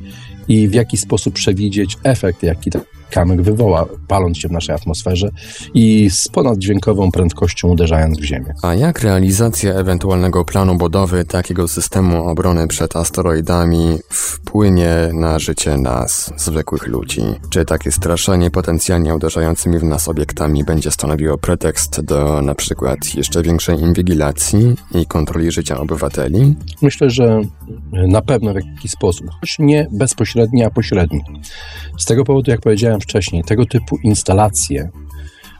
[0.48, 2.70] i w jakiś sposób przewidzieć efekt, jaki
[3.12, 5.30] kamyk wywoła, paląc się w naszej atmosferze
[5.74, 8.54] i z ponaddźwiękową prędkością uderzając w Ziemię.
[8.62, 16.32] A jak realizacja ewentualnego planu budowy takiego systemu obrony przed asteroidami wpłynie na życie nas,
[16.36, 17.22] zwykłych ludzi?
[17.50, 23.42] Czy takie straszenie potencjalnie uderzającymi w nas obiektami będzie stanowiło pretekst do na przykład jeszcze
[23.42, 26.54] większej inwigilacji i kontroli życia obywateli?
[26.82, 27.40] Myślę, że
[27.92, 31.20] na pewno w jakiś sposób, choć nie bezpośredni, a pośredni.
[31.98, 34.90] Z tego powodu, jak powiedziałem wcześniej, tego typu instalacje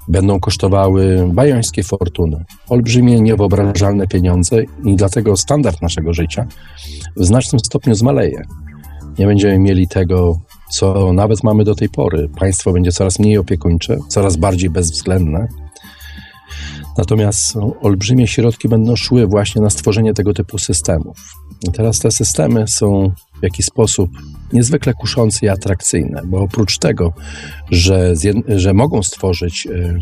[0.08, 6.46] będą kosztowały bajońskie fortuny, olbrzymie, niewyobrażalne pieniądze i dlatego standard naszego życia
[7.16, 8.42] w znacznym stopniu zmaleje.
[9.18, 10.38] Nie będziemy mieli tego,
[10.70, 12.28] co nawet mamy do tej pory.
[12.38, 15.48] Państwo będzie coraz mniej opiekuńcze, coraz bardziej bezwzględne
[16.98, 21.16] Natomiast olbrzymie środki będą szły właśnie na stworzenie tego typu systemów.
[21.68, 24.10] I teraz te systemy są w jakiś sposób
[24.52, 27.12] niezwykle kuszące i atrakcyjne, bo oprócz tego,
[27.70, 28.14] że,
[28.48, 29.98] że mogą stworzyć e,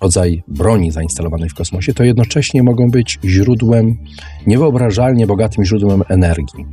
[0.00, 3.98] rodzaj broni zainstalowanej w kosmosie, to jednocześnie mogą być źródłem,
[4.46, 6.66] niewyobrażalnie bogatym źródłem energii.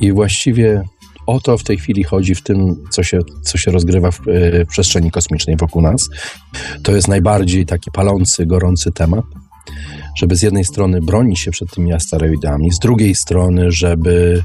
[0.00, 0.82] I właściwie
[1.26, 4.20] o to w tej chwili chodzi w tym, co się, co się rozgrywa w,
[4.64, 6.08] w przestrzeni kosmicznej wokół nas.
[6.82, 9.24] To jest najbardziej taki palący, gorący temat
[10.14, 14.42] żeby z jednej strony bronić się przed tymi asteroidami, z drugiej strony, żeby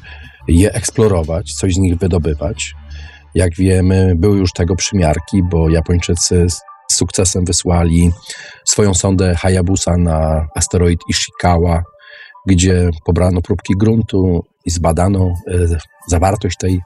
[0.48, 2.74] je eksplorować, coś z nich wydobywać.
[3.36, 8.12] Jak wiemy, były już tego przymiarki, bo Japończycy z sukcesem wysłali
[8.66, 11.84] swoją sondę Hayabusa na asteroid Ishikawa,
[12.48, 15.78] gdzie pobrano próbki gruntu i zbadano e,
[16.08, 16.82] zawartość tej,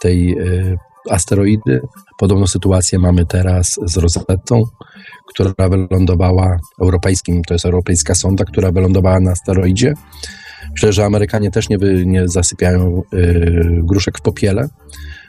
[0.00, 0.76] tej e,
[1.10, 1.80] asteroidy.
[2.18, 4.62] Podobną sytuację mamy teraz z Rosettą,
[5.26, 9.94] która wylądowała europejskim, to jest europejska sonda, która wylądowała na asteroidzie.
[10.72, 14.68] Myślę, że Amerykanie też nie, nie zasypiają y, gruszek w popiele.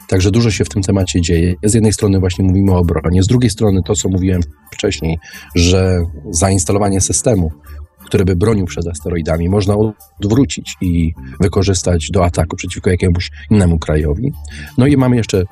[0.08, 1.56] Także dużo się w tym temacie dzieje.
[1.64, 5.20] Z jednej strony właśnie mówimy o obronie, z drugiej strony to, co mówiłem wcześniej,
[5.56, 6.00] że
[6.32, 7.52] zainstalowanie systemu,
[8.06, 9.76] który by bronił przed asteroidami, można
[10.20, 14.32] odwrócić i wykorzystać do ataku przeciwko jakiemuś innemu krajowi.
[14.78, 15.44] No i mamy jeszcze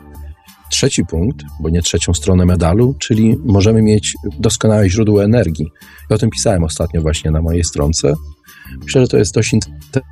[0.69, 5.67] trzeci punkt, bo nie trzecią stronę medalu, czyli możemy mieć doskonałe źródło energii.
[6.11, 8.13] I o tym pisałem ostatnio właśnie na mojej stronce.
[8.83, 9.55] Myślę, że to jest dość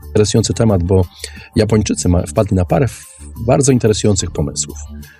[0.08, 1.06] interesujący temat, bo
[1.56, 2.86] Japończycy wpadli na parę
[3.48, 4.78] bardzo interesujących pomysłów.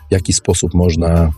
[0.10, 1.32] W jaki sposób można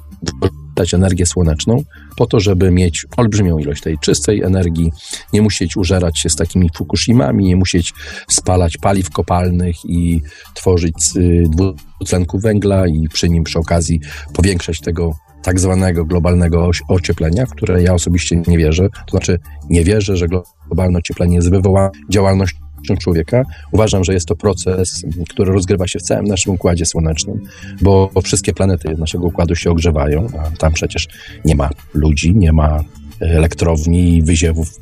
[0.76, 1.84] dać energię słoneczną,
[2.18, 4.92] po to, żeby mieć olbrzymią ilość tej czystej energii,
[5.34, 7.94] nie musieć użerać się z takimi Fukushimami, nie musieć
[8.30, 10.22] spalać paliw kopalnych i
[10.54, 14.00] tworzyć y, dwutlenku węgla i przy nim przy okazji
[14.34, 18.90] powiększać tego tak zwanego globalnego ocieplenia, w które ja osobiście nie wierzę.
[18.90, 23.44] To znaczy nie wierzę, że globalne ocieplenie jest wywołane działalnością człowieka.
[23.72, 27.42] Uważam, że jest to proces, który rozgrywa się w całym naszym układzie słonecznym,
[27.82, 31.08] bo wszystkie planety naszego układu się ogrzewają, a tam przecież
[31.46, 32.84] nie ma ludzi, nie ma
[33.20, 34.80] elektrowni, wyziewów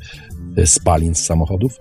[0.64, 1.78] spalin z samochodów.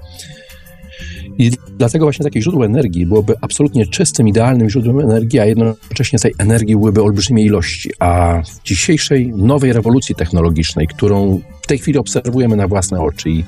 [1.37, 6.33] I dlatego właśnie takie źródło energii byłoby absolutnie czystym, idealnym źródłem energii, a jednocześnie tej
[6.37, 7.89] energii byłyby olbrzymie ilości.
[7.99, 13.43] A w dzisiejszej nowej rewolucji technologicznej, którą w tej chwili obserwujemy na własne oczy i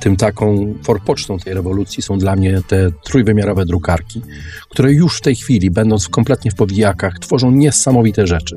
[0.00, 4.22] tym taką forpocztą tej rewolucji są dla mnie te trójwymiarowe drukarki,
[4.68, 8.56] które już w tej chwili, będąc kompletnie w powijakach, tworzą niesamowite rzeczy.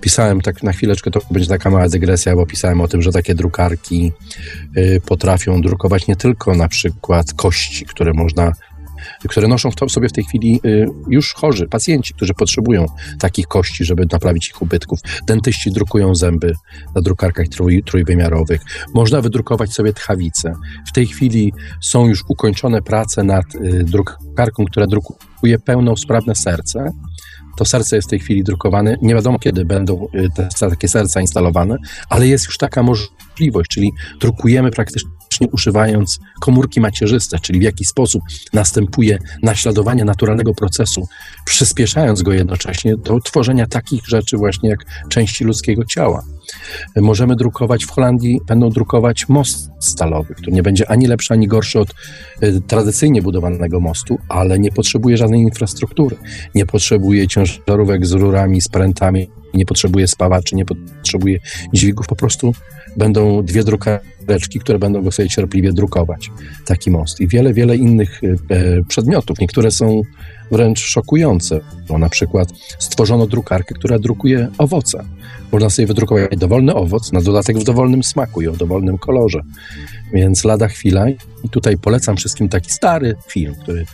[0.00, 3.34] Pisałem tak na chwileczkę, to będzie taka mała dygresja, bo pisałem o tym, że takie
[3.34, 4.12] drukarki
[4.76, 8.52] y, potrafią drukować nie tylko na przykład kości, które można
[9.28, 12.86] które noszą w sobie w tej chwili y, już chorzy, pacjenci, którzy potrzebują
[13.18, 14.98] takich kości, żeby naprawić ich ubytków.
[15.26, 16.52] Dentyści drukują zęby
[16.94, 18.60] na drukarkach trój, trójwymiarowych.
[18.94, 20.54] Można wydrukować sobie tchawice.
[20.88, 26.92] W tej chwili są już ukończone prace nad y, drukarką, która drukuje pełnosprawne serce
[27.56, 28.96] to serce jest w tej chwili drukowane.
[29.02, 31.76] Nie wiadomo, kiedy będą y, te, takie serca instalowane,
[32.08, 35.10] ale jest już taka możliwość, czyli drukujemy praktycznie
[35.52, 41.08] używając komórki macierzyste, czyli w jaki sposób następuje naśladowanie naturalnego procesu,
[41.44, 46.24] przyspieszając go jednocześnie do tworzenia takich rzeczy właśnie jak części ludzkiego ciała.
[46.96, 51.80] Możemy drukować w Holandii, będą drukować most stalowy, który nie będzie ani lepszy, ani gorszy
[51.80, 51.94] od
[52.42, 56.16] y, tradycyjnie budowanego mostu, ale nie potrzebuje żadnej infrastruktury.
[56.54, 61.38] Nie potrzebuje ciężarówek z rurami, z prętami, nie potrzebuje spawaczy, nie potrzebuje
[61.72, 62.52] dźwigów, po prostu
[62.96, 66.30] będą dwie drukareczki, które będą go sobie cierpliwie drukować.
[66.66, 67.20] Taki most.
[67.20, 69.38] I wiele, wiele innych e, przedmiotów.
[69.40, 70.02] Niektóre są
[70.50, 75.04] wręcz szokujące, bo na przykład stworzono drukarkę, która drukuje owoce.
[75.52, 79.40] Można sobie wydrukować dowolny owoc, na dodatek w dowolnym smaku i o dowolnym kolorze.
[80.12, 81.08] Więc lada chwila
[81.44, 83.84] i tutaj polecam wszystkim taki stary film, który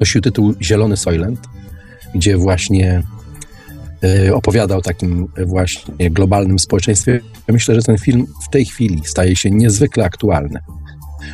[0.00, 1.40] nosił tytuł Zielony Soylent,
[2.14, 3.02] gdzie właśnie
[4.34, 7.20] opowiada o takim właśnie globalnym społeczeństwie.
[7.48, 10.60] Myślę, że ten film w tej chwili staje się niezwykle aktualny.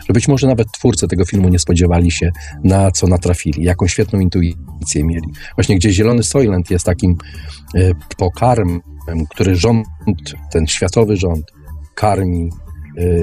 [0.07, 2.31] Że być może nawet twórcy tego filmu nie spodziewali się,
[2.65, 5.29] na co natrafili, jaką świetną intuicję mieli.
[5.57, 7.17] Właśnie gdzie Zielony Soylent jest takim
[7.75, 8.81] e, pokarmem,
[9.31, 9.87] który rząd,
[10.53, 11.45] ten światowy rząd
[11.95, 12.68] karmi e,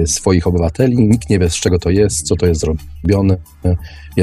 [0.06, 0.96] swoich obywateli.
[0.96, 3.36] Nikt nie wie, z czego to jest, co to jest zrobione.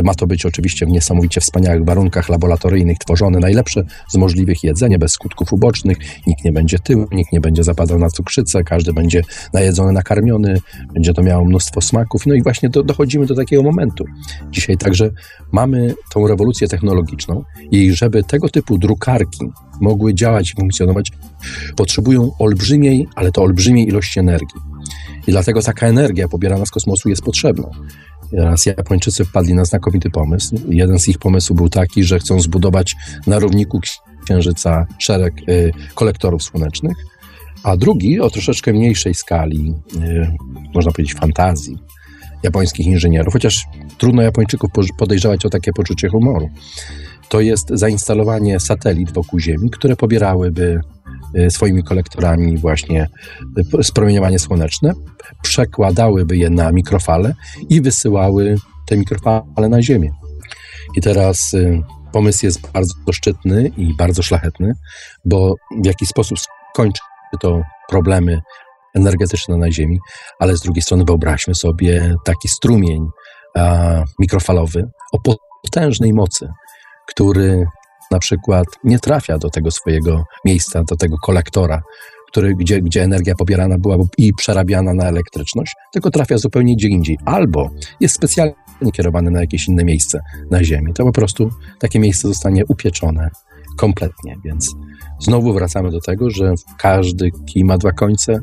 [0.03, 5.11] Ma to być oczywiście w niesamowicie wspaniałych warunkach laboratoryjnych tworzone, najlepsze z możliwych jedzenie, bez
[5.11, 5.97] skutków ubocznych.
[6.27, 9.21] Nikt nie będzie tył, nikt nie będzie zapadał na cukrzycę, każdy będzie
[9.53, 10.61] najedzony, nakarmiony,
[10.93, 12.25] będzie to miało mnóstwo smaków.
[12.25, 14.05] No i właśnie do, dochodzimy do takiego momentu.
[14.51, 15.09] Dzisiaj także
[15.51, 19.45] mamy tą rewolucję technologiczną i żeby tego typu drukarki
[19.81, 21.11] mogły działać i funkcjonować,
[21.75, 24.61] potrzebują olbrzymiej, ale to olbrzymiej ilości energii.
[25.27, 27.69] I dlatego taka energia pobierana z kosmosu jest potrzebna.
[28.33, 30.55] Raz Japończycy wpadli na znakomity pomysł.
[30.69, 32.95] Jeden z ich pomysłów był taki, że chcą zbudować
[33.27, 33.79] na równiku
[34.25, 36.97] Księżyca szereg y, kolektorów słonecznych,
[37.63, 40.31] a drugi o troszeczkę mniejszej skali, y,
[40.73, 41.77] można powiedzieć fantazji
[42.43, 43.65] japońskich inżynierów, chociaż
[43.97, 46.49] trudno Japończyków podejrzewać o takie poczucie humoru.
[47.33, 50.81] To jest zainstalowanie satelit wokół Ziemi, które pobierałyby
[51.37, 53.07] y, swoimi kolektorami właśnie
[53.81, 54.93] spromieniowanie słoneczne,
[55.41, 57.33] przekładałyby je na mikrofale
[57.69, 58.55] i wysyłały
[58.87, 60.11] te mikrofale na Ziemię.
[60.95, 61.55] I teraz
[62.11, 64.73] pomysł jest bardzo szczytny i bardzo szlachetny,
[65.25, 66.37] bo w jaki sposób
[66.73, 67.01] skończy
[67.39, 68.41] to problemy
[68.95, 69.99] energetyczne na Ziemi,
[70.39, 73.07] ale z drugiej strony wyobraźmy sobie taki strumień
[73.57, 76.47] a, mikrofalowy o potężnej mocy,
[77.07, 77.65] który
[78.11, 81.81] na przykład nie trafia do tego swojego miejsca, do tego kolektora,
[82.27, 87.17] który, gdzie, gdzie energia pobierana była i przerabiana na elektryczność, tylko trafia zupełnie gdzie indziej.
[87.25, 88.53] Albo jest specjalnie
[88.93, 90.19] kierowany na jakieś inne miejsce
[90.51, 90.93] na Ziemi.
[90.93, 91.49] To po prostu
[91.79, 93.29] takie miejsce zostanie upieczone
[93.77, 94.35] kompletnie.
[94.45, 94.75] Więc
[95.19, 98.39] znowu wracamy do tego, że każdy kij ma dwa końce,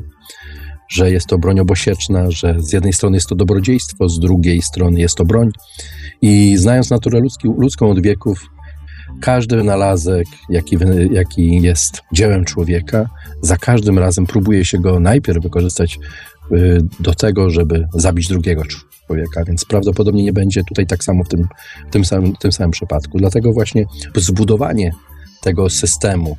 [0.91, 4.99] że jest to broń obosieczna, że z jednej strony jest to dobrodziejstwo, z drugiej strony
[4.99, 5.49] jest to broń.
[6.21, 8.49] I znając naturę ludzki, ludzką od wieków,
[9.21, 10.77] każdy wynalazek, jaki,
[11.11, 13.09] jaki jest dziełem człowieka,
[13.41, 15.99] za każdym razem próbuje się go najpierw wykorzystać
[16.51, 21.27] y, do tego, żeby zabić drugiego człowieka, więc prawdopodobnie nie będzie tutaj tak samo w
[21.27, 21.47] tym,
[21.89, 23.17] w tym, samym, tym samym przypadku.
[23.17, 23.85] Dlatego właśnie
[24.15, 24.91] zbudowanie
[25.41, 26.37] tego systemu,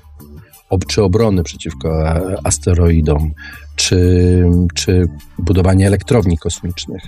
[0.78, 2.04] czy obrony przeciwko
[2.44, 3.32] asteroidom,
[3.76, 4.44] czy,
[4.74, 5.06] czy
[5.38, 7.02] budowanie elektrowni kosmicznych,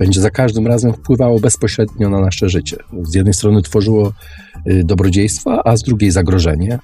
[0.00, 2.76] będzie za każdym razem wpływało bezpośrednio na nasze życie.
[3.02, 4.12] Z jednej strony tworzyło
[4.66, 6.78] y, dobrodziejstwa, a z drugiej zagrożenie.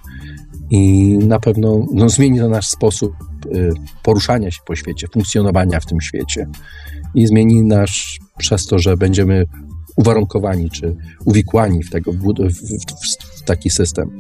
[0.71, 3.13] I na pewno no, zmieni to nasz sposób
[3.47, 6.47] y, poruszania się po świecie, funkcjonowania w tym świecie.
[7.15, 9.47] I zmieni nasz przez to, że będziemy
[9.97, 14.11] uwarunkowani czy uwikłani w, tego, w, w, w taki system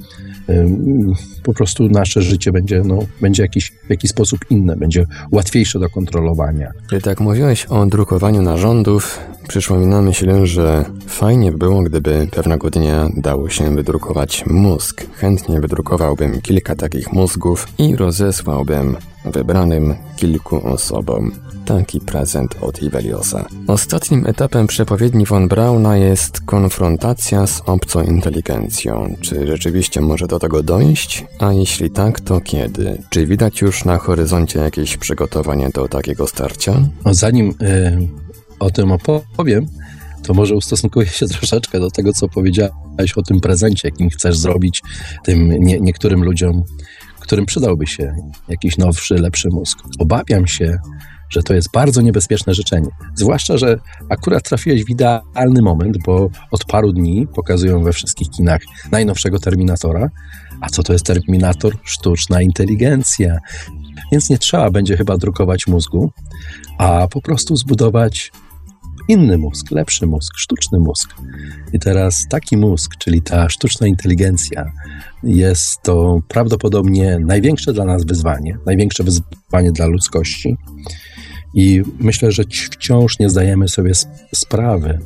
[1.43, 5.91] po prostu nasze życie będzie, no, będzie jakiś, w jakiś sposób inne, będzie łatwiejsze do
[5.91, 6.72] kontrolowania.
[7.03, 12.70] Tak mówiłeś o drukowaniu narządów, przyszło mi na myśl, że fajnie by było, gdyby pewnego
[12.70, 15.07] dnia dało się wydrukować mózg.
[15.14, 18.97] Chętnie wydrukowałbym kilka takich mózgów i rozesłałbym
[19.31, 21.33] wybranym kilku osobom
[21.66, 23.47] taki prezent od Iveliosa.
[23.66, 29.14] Ostatnim etapem przepowiedni von Brauna jest konfrontacja z obcą inteligencją.
[29.20, 31.24] Czy rzeczywiście może do tego dojść?
[31.39, 33.03] A jeśli tak, to kiedy?
[33.11, 36.89] Czy widać już na horyzoncie jakieś przygotowanie do takiego starcia?
[37.05, 38.09] No, zanim y,
[38.59, 39.66] o tym opowiem,
[40.22, 44.83] to może ustosunkuję się troszeczkę do tego, co powiedziałeś o tym prezencie, jakim chcesz zrobić
[45.24, 46.62] tym nie, niektórym ludziom,
[47.27, 48.14] którym przydałby się
[48.49, 49.79] jakiś nowszy, lepszy mózg.
[49.99, 50.79] Obawiam się,
[51.31, 52.89] że to jest bardzo niebezpieczne życzenie.
[53.14, 58.61] Zwłaszcza, że akurat trafiłeś w idealny moment, bo od paru dni pokazują we wszystkich kinach
[58.93, 60.11] najnowszego Terminatora.
[60.61, 61.77] A co to jest Terminator?
[61.85, 63.39] Sztuczna inteligencja.
[64.12, 66.12] Więc nie trzeba będzie chyba drukować mózgu,
[66.79, 68.33] a po prostu zbudować
[69.09, 71.14] inny mózg, lepszy mózg, sztuczny mózg.
[71.72, 74.72] I teraz taki mózg, czyli ta sztuczna inteligencja,
[75.22, 80.57] jest to prawdopodobnie największe dla nas wyzwanie, największe wyzwanie dla ludzkości.
[81.54, 82.42] I myślę, że
[82.72, 83.92] wciąż nie zdajemy sobie
[84.34, 84.98] sprawy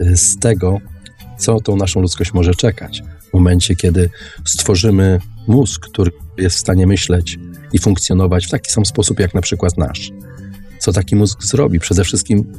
[0.00, 0.78] y, z tego,
[1.38, 3.02] co tą naszą ludzkość może czekać.
[3.30, 4.10] W momencie, kiedy
[4.44, 5.18] stworzymy
[5.48, 7.38] mózg, który jest w stanie myśleć
[7.72, 10.10] i funkcjonować w taki sam sposób, jak na przykład nasz.
[10.78, 11.80] Co taki mózg zrobi?
[11.80, 12.52] Przede wszystkim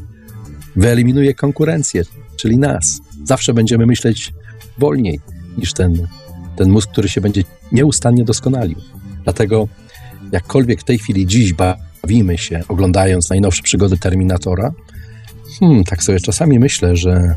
[0.77, 2.03] wyeliminuje konkurencję,
[2.35, 3.01] czyli nas.
[3.23, 4.33] Zawsze będziemy myśleć
[4.77, 5.19] wolniej
[5.57, 6.07] niż ten,
[6.55, 8.77] ten mózg, który się będzie nieustannie doskonalił.
[9.23, 9.67] Dlatego
[10.31, 14.71] jakkolwiek w tej chwili dziś bawimy się, oglądając najnowsze przygody Terminatora,
[15.59, 17.35] hmm, tak sobie czasami myślę, że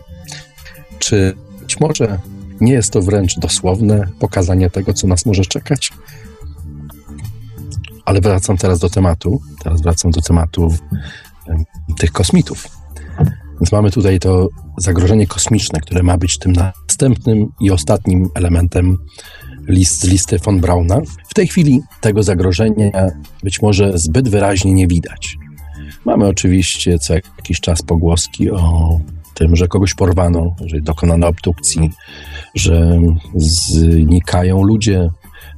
[0.99, 2.19] czy być może
[2.61, 5.93] nie jest to wręcz dosłowne pokazanie tego, co nas może czekać?
[8.05, 9.41] Ale wracam teraz do tematu.
[9.63, 10.75] Teraz wracam do tematu
[11.99, 12.80] tych kosmitów.
[13.61, 14.49] Więc mamy tutaj to
[14.79, 18.97] zagrożenie kosmiczne, które ma być tym następnym i ostatnim elementem
[19.69, 21.01] list, z listy von Brauna.
[21.29, 22.91] W tej chwili tego zagrożenia
[23.43, 25.37] być może zbyt wyraźnie nie widać.
[26.05, 29.01] Mamy oczywiście co jakiś czas pogłoski o
[29.35, 31.91] tym, że kogoś porwano, że dokonano obdukcji,
[32.55, 32.99] że
[33.37, 35.09] znikają ludzie,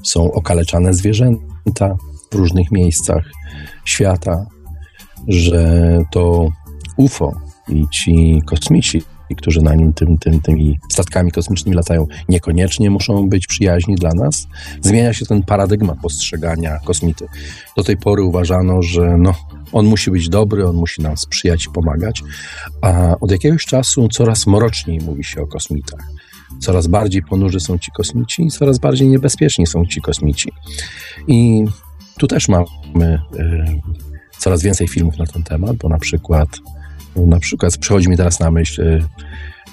[0.03, 1.96] są okaleczane zwierzęta
[2.32, 3.24] w różnych miejscach
[3.84, 4.46] świata,
[5.28, 6.48] że to
[6.96, 7.32] UFO
[7.68, 9.02] i ci kosmici
[9.34, 14.46] którzy na nim tym, tym, tymi statkami kosmicznymi latają, niekoniecznie muszą być przyjaźni dla nas.
[14.80, 17.26] Zmienia się ten paradygmat postrzegania kosmity.
[17.76, 19.34] Do tej pory uważano, że no,
[19.72, 22.22] on musi być dobry, on musi nam sprzyjać i pomagać,
[22.80, 26.08] a od jakiegoś czasu coraz mroczniej mówi się o kosmitach.
[26.60, 30.52] Coraz bardziej ponurzy są ci kosmici coraz bardziej niebezpieczni są ci kosmici.
[31.28, 31.64] I
[32.18, 32.64] tu też mamy
[33.04, 33.80] y,
[34.38, 36.48] coraz więcej filmów na ten temat, bo na przykład,
[37.16, 39.04] na przykład przychodzi mi teraz na myśl y,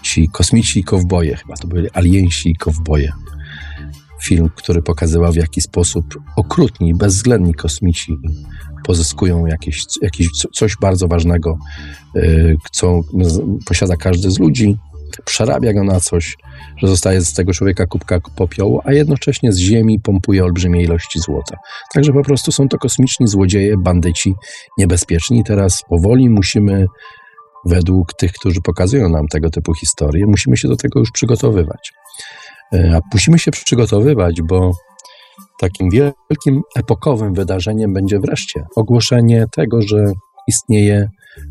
[0.01, 3.11] ci kosmici kowboje, chyba to byli aliensi i kowboje.
[4.23, 8.17] Film, który pokazywał w jaki sposób okrutni, bezwzględni kosmici
[8.85, 11.57] pozyskują jakieś, jakieś coś bardzo ważnego,
[12.15, 13.01] y, co
[13.65, 14.77] posiada każdy z ludzi,
[15.25, 16.37] przerabia go na coś,
[16.77, 21.57] że zostaje z tego człowieka kubka popiołu, a jednocześnie z ziemi pompuje olbrzymie ilości złota.
[21.93, 24.33] Także po prostu są to kosmiczni złodzieje, bandyci,
[24.77, 25.43] niebezpieczni.
[25.43, 26.87] Teraz powoli musimy,
[27.65, 31.93] według tych, którzy pokazują nam tego typu historie, musimy się do tego już przygotowywać.
[32.73, 34.71] E, a musimy się przygotowywać, bo
[35.59, 40.13] takim wielkim, epokowym wydarzeniem będzie wreszcie ogłoszenie tego, że
[40.47, 41.09] istnieje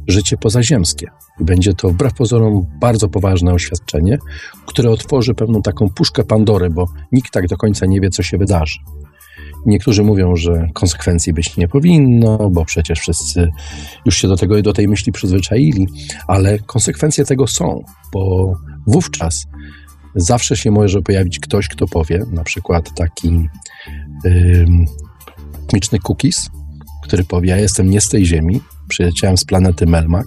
[0.08, 1.06] życie pozaziemskie.
[1.40, 4.18] Będzie to wbrew pozorom bardzo poważne oświadczenie,
[4.66, 8.38] które otworzy pewną taką puszkę Pandory, bo nikt tak do końca nie wie, co się
[8.38, 8.78] wydarzy.
[9.66, 13.48] Niektórzy mówią, że konsekwencji być nie powinno, bo przecież wszyscy
[14.04, 15.86] już się do tego do tej myśli przyzwyczaili,
[16.26, 18.52] ale konsekwencje tego są, bo
[18.86, 19.46] wówczas
[20.14, 23.48] zawsze się może pojawić ktoś, kto powie, na przykład taki
[24.24, 26.50] yy, cookies,
[27.02, 30.26] który powie: Ja jestem nie z tej Ziemi, przyleciałem z planety Melmak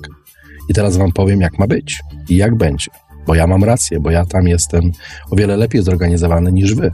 [0.70, 2.92] i teraz wam powiem, jak ma być i jak będzie.
[3.28, 4.92] Bo ja mam rację, bo ja tam jestem
[5.32, 6.92] o wiele lepiej zorganizowany niż wy.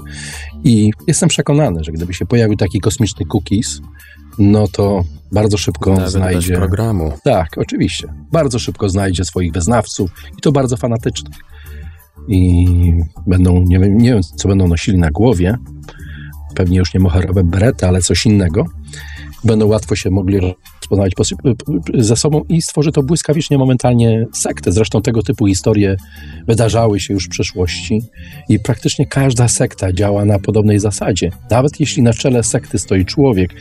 [0.64, 3.82] I jestem przekonany, że gdyby się pojawił taki kosmiczny cookies,
[4.40, 6.50] no to bardzo szybko Nawet znajdzie.
[6.50, 7.12] Bez programu.
[7.24, 8.08] Tak, oczywiście.
[8.32, 11.36] Bardzo szybko znajdzie swoich wyznawców i to bardzo fanatycznych.
[12.28, 12.68] I
[13.28, 15.58] będą, nie wiem, nie wiem co będą nosili na głowie,
[16.56, 18.66] pewnie już nie moherowe berety, ale coś innego.
[19.44, 21.14] Będą łatwo się mogli rozpoznawać
[21.94, 24.72] ze sobą i stworzy to błyskawicznie, momentalnie sektę.
[24.72, 25.96] Zresztą tego typu historie
[26.48, 28.02] wydarzały się już w przeszłości
[28.50, 31.32] i praktycznie każda sekta działa na podobnej zasadzie.
[31.52, 33.54] Nawet jeśli na czele sekty stoi człowiek,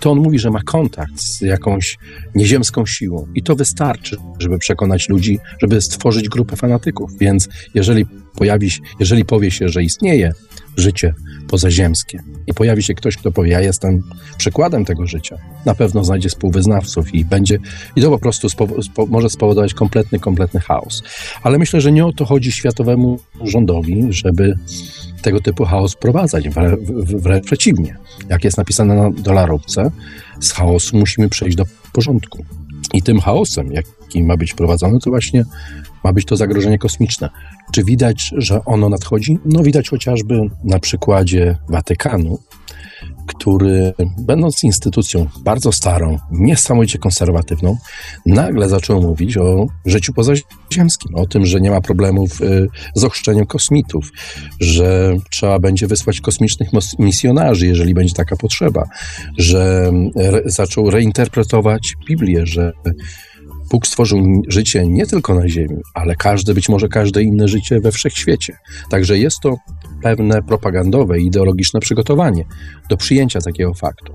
[0.00, 1.98] to on mówi, że ma kontakt z jakąś
[2.34, 7.10] nieziemską siłą i to wystarczy, żeby przekonać ludzi, żeby stworzyć grupę fanatyków.
[7.18, 10.32] Więc jeżeli pojawi się, jeżeli powie się, że istnieje
[10.76, 11.14] życie
[11.48, 14.02] pozaziemskie i pojawi się ktoś, kto powie, ja jestem
[14.38, 17.58] przykładem tego życia, na pewno znajdzie współwyznawców i będzie,
[17.96, 21.02] i to po prostu spo, spo, może spowodować kompletny, kompletny chaos.
[21.42, 24.58] Ale myślę, że nie o to chodzi światowemu rządowi, żeby
[25.22, 26.48] tego typu chaos wprowadzać,
[27.06, 27.96] wręcz przeciwnie.
[28.28, 29.90] Jak jest napisane na dolarowce,
[30.40, 32.44] z chaosu musimy przejść do porządku.
[32.92, 35.44] I tym chaosem, jaki ma być wprowadzony, to właśnie
[36.04, 37.28] ma być to zagrożenie kosmiczne.
[37.72, 39.38] Czy widać, że ono nadchodzi?
[39.44, 42.38] No widać chociażby na przykładzie Watykanu,
[43.26, 47.76] który, będąc instytucją bardzo starą, niesamowicie konserwatywną,
[48.26, 53.46] nagle zaczął mówić o życiu pozaziemskim, o tym, że nie ma problemów y, z ochrzczeniem
[53.46, 54.10] kosmitów,
[54.60, 58.84] że trzeba będzie wysłać kosmicznych misjonarzy, jeżeli będzie taka potrzeba,
[59.38, 59.92] że
[60.44, 62.72] zaczął reinterpretować Biblię, że
[63.72, 67.92] Bóg stworzył życie nie tylko na Ziemi, ale każde, być może każde inne życie we
[67.92, 68.56] wszechświecie.
[68.90, 69.56] Także jest to
[70.02, 72.44] pewne propagandowe ideologiczne przygotowanie
[72.88, 74.12] do przyjęcia takiego faktu.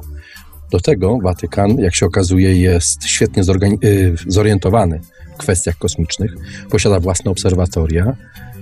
[0.72, 3.43] Do tego Watykan, jak się okazuje, jest świetnie
[3.84, 5.01] y, zorientowany
[5.34, 6.32] w kwestiach kosmicznych.
[6.70, 8.16] Posiada własne obserwatoria,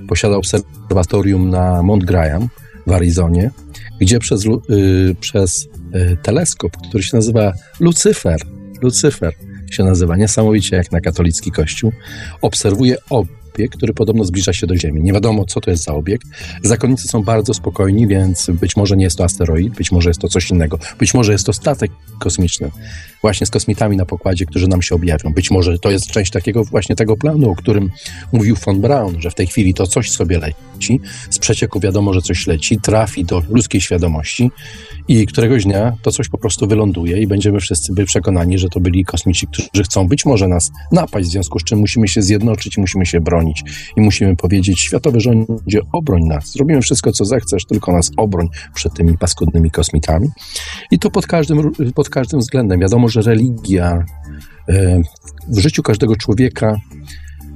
[0.07, 2.47] posiada obserwatorium na Mount Graham
[2.87, 3.51] w Arizonie,
[4.01, 8.39] gdzie przez, yy, przez yy, teleskop, który się nazywa Lucyfer,
[8.81, 9.33] Lucyfer
[9.71, 11.91] się nazywa niesamowicie jak na katolicki kościół,
[12.41, 15.03] obserwuje obiekt, który podobno zbliża się do Ziemi.
[15.03, 16.27] Nie wiadomo, co to jest za obiekt.
[16.63, 20.27] Zakonnicy są bardzo spokojni, więc być może nie jest to asteroid, być może jest to
[20.27, 22.71] coś innego, być może jest to statek kosmiczny,
[23.21, 25.33] właśnie z kosmitami na pokładzie, którzy nam się objawią.
[25.33, 27.91] Być może to jest część takiego właśnie tego planu, o którym
[28.31, 30.99] mówił von Braun, że w tej chwili to coś sobie leci,
[31.29, 34.51] z przecieku wiadomo, że coś leci, trafi do ludzkiej świadomości
[35.07, 38.79] i któregoś dnia to coś po prostu wyląduje i będziemy wszyscy byli przekonani, że to
[38.79, 42.77] byli kosmici, którzy chcą być może nas napaść, w związku z czym musimy się zjednoczyć,
[42.77, 43.63] musimy się bronić
[43.97, 48.93] i musimy powiedzieć, światowy rządzie, obroń nas, zrobimy wszystko, co zechcesz, tylko nas obroń przed
[48.93, 50.27] tymi paskudnymi kosmitami.
[50.91, 52.79] I to pod każdym, pod każdym względem.
[52.79, 54.05] Wiadomo, że religia
[54.69, 55.01] e,
[55.47, 56.75] w życiu każdego człowieka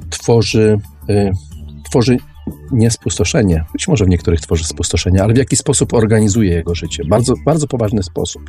[0.10, 0.78] tworzy,
[1.10, 1.32] e,
[1.89, 2.18] tworzy
[2.72, 7.04] nie spustoszenie, być może w niektórych tworzy spustoszenie, ale w jaki sposób organizuje jego życie.
[7.10, 8.42] Bardzo, bardzo poważny sposób,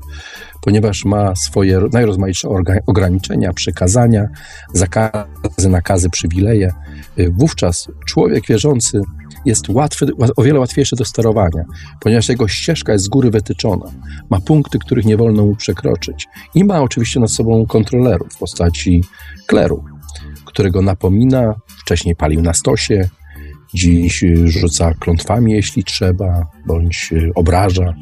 [0.60, 2.48] ponieważ ma swoje najrozmaitsze
[2.86, 4.28] ograniczenia, przykazania,
[4.74, 6.72] zakazy, nakazy, przywileje.
[7.18, 9.00] Y, wówczas człowiek wierzący
[9.44, 11.64] jest łatwy, o wiele łatwiejszy do sterowania,
[12.00, 13.86] ponieważ jego ścieżka jest z góry wytyczona.
[14.30, 16.26] Ma punkty, których nie wolno mu przekroczyć.
[16.54, 19.04] I ma oczywiście nad sobą kontrolerów w postaci
[19.46, 19.84] kleru,
[20.44, 23.08] którego napomina, wcześniej palił na stosie,
[23.74, 27.94] dziś rzuca klątwami, jeśli trzeba, bądź obraża,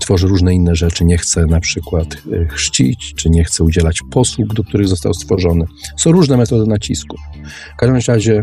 [0.00, 4.54] tworzy różne inne rzeczy, nie chce na przykład e, chrzcić, czy nie chce udzielać posług,
[4.54, 5.64] do których został stworzony.
[5.96, 7.16] Są różne metody nacisku.
[7.74, 8.40] W każdym razie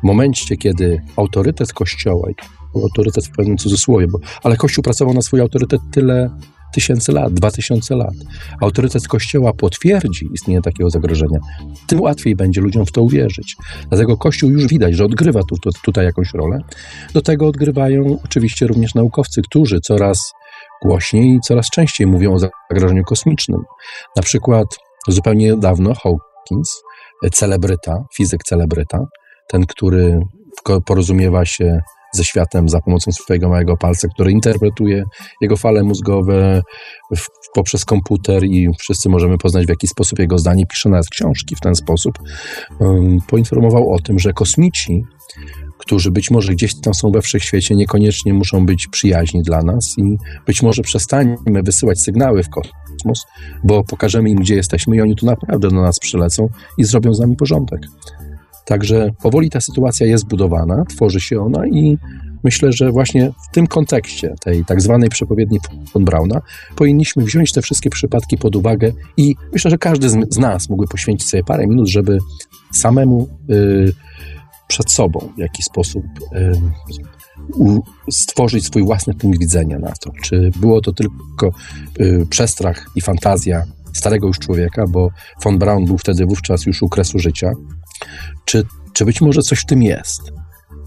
[0.00, 2.28] w momencie, kiedy autorytet Kościoła,
[2.74, 6.30] autorytet w pewnym cudzysłowie, bo, ale Kościół pracował na swój autorytet tyle
[6.74, 8.14] tysięcy lat, dwa tysiące lat,
[8.60, 11.38] autorytet Kościoła potwierdzi istnienie takiego zagrożenia,
[11.86, 13.56] tym łatwiej będzie ludziom w to uwierzyć.
[13.88, 16.58] Dlatego Kościół już widać, że odgrywa tu, tu, tutaj jakąś rolę.
[17.14, 20.18] Do tego odgrywają oczywiście również naukowcy, którzy coraz
[20.82, 23.60] głośniej i coraz częściej mówią o zagrożeniu kosmicznym.
[24.16, 24.66] Na przykład
[25.08, 26.82] zupełnie niedawno Hawkins,
[27.32, 28.98] celebryta, fizyk celebryta,
[29.48, 30.20] ten, który
[30.86, 31.80] porozumiewa się
[32.12, 35.04] ze światem za pomocą swojego małego palca, który interpretuje
[35.40, 36.62] jego fale mózgowe
[37.16, 41.56] w, poprzez komputer i wszyscy możemy poznać w jaki sposób jego zdanie pisze nawet książki
[41.56, 42.18] w ten sposób,
[42.78, 45.04] um, poinformował o tym, że kosmici,
[45.78, 50.16] którzy być może gdzieś tam są we wszechświecie, niekoniecznie muszą być przyjaźni dla nas i
[50.46, 53.26] być może przestaniemy wysyłać sygnały w kosmos,
[53.64, 56.48] bo pokażemy im, gdzie jesteśmy i oni tu naprawdę do nas przylecą
[56.78, 57.80] i zrobią z nami porządek.
[58.66, 61.98] Także powoli ta sytuacja jest budowana, tworzy się ona i
[62.44, 65.58] myślę, że właśnie w tym kontekście tej tak zwanej przepowiedni
[65.94, 66.40] von Brauna
[66.76, 71.28] powinniśmy wziąć te wszystkie przypadki pod uwagę i myślę, że każdy z nas mógłby poświęcić
[71.28, 72.18] sobie parę minut, żeby
[72.74, 73.92] samemu y,
[74.68, 76.52] przed sobą w jakiś sposób y,
[78.10, 80.10] stworzyć swój własny punkt widzenia na to.
[80.22, 81.50] Czy było to tylko
[82.00, 83.62] y, przestrach i fantazja
[83.92, 85.08] starego już człowieka, bo
[85.42, 87.52] von Braun był wtedy wówczas już u kresu życia,
[88.44, 90.20] czy, czy być może coś w tym jest?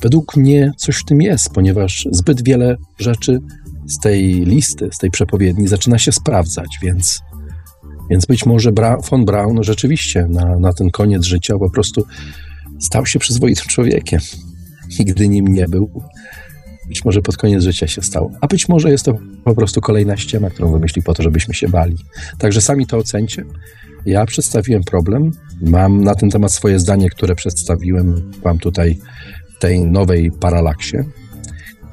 [0.01, 3.39] Według mnie coś w tym jest, ponieważ zbyt wiele rzeczy
[3.87, 7.19] z tej listy, z tej przepowiedni zaczyna się sprawdzać, więc,
[8.09, 12.05] więc być może Bra von Braun rzeczywiście na, na ten koniec życia po prostu
[12.79, 14.19] stał się przyzwoitym człowiekiem.
[14.99, 16.03] Nigdy nim nie był.
[16.87, 18.31] Być może pod koniec życia się stał.
[18.41, 21.69] A być może jest to po prostu kolejna ściema, którą wymyśli po to, żebyśmy się
[21.69, 21.97] bali.
[22.37, 23.45] Także sami to ocencie.
[24.05, 25.31] Ja przedstawiłem problem.
[25.61, 28.99] Mam na ten temat swoje zdanie, które przedstawiłem Wam tutaj
[29.55, 30.97] w tej nowej paralaksie.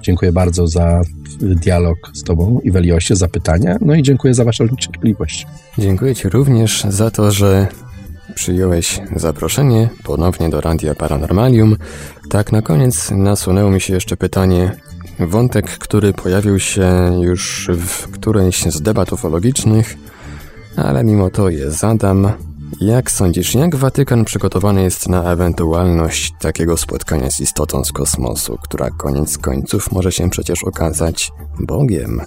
[0.02, 1.00] Dziękuję bardzo za
[1.40, 3.76] dialog z Tobą i Weliosie, za pytania.
[3.80, 5.46] No i dziękuję za Waszą cierpliwość.
[5.78, 7.66] Dziękuję Ci również za to, że
[8.34, 11.76] przyjąłeś zaproszenie ponownie do Radia Paranormalium.
[12.30, 14.72] Tak, na koniec nasunęło mi się jeszcze pytanie,
[15.18, 19.96] wątek, który pojawił się już w którejś z debat ufologicznych,
[20.76, 22.32] ale mimo to je zadam.
[22.80, 28.90] Jak sądzisz, jak Watykan przygotowany jest na ewentualność takiego spotkania z istotą z kosmosu, która
[28.90, 32.20] koniec końców może się przecież okazać Bogiem?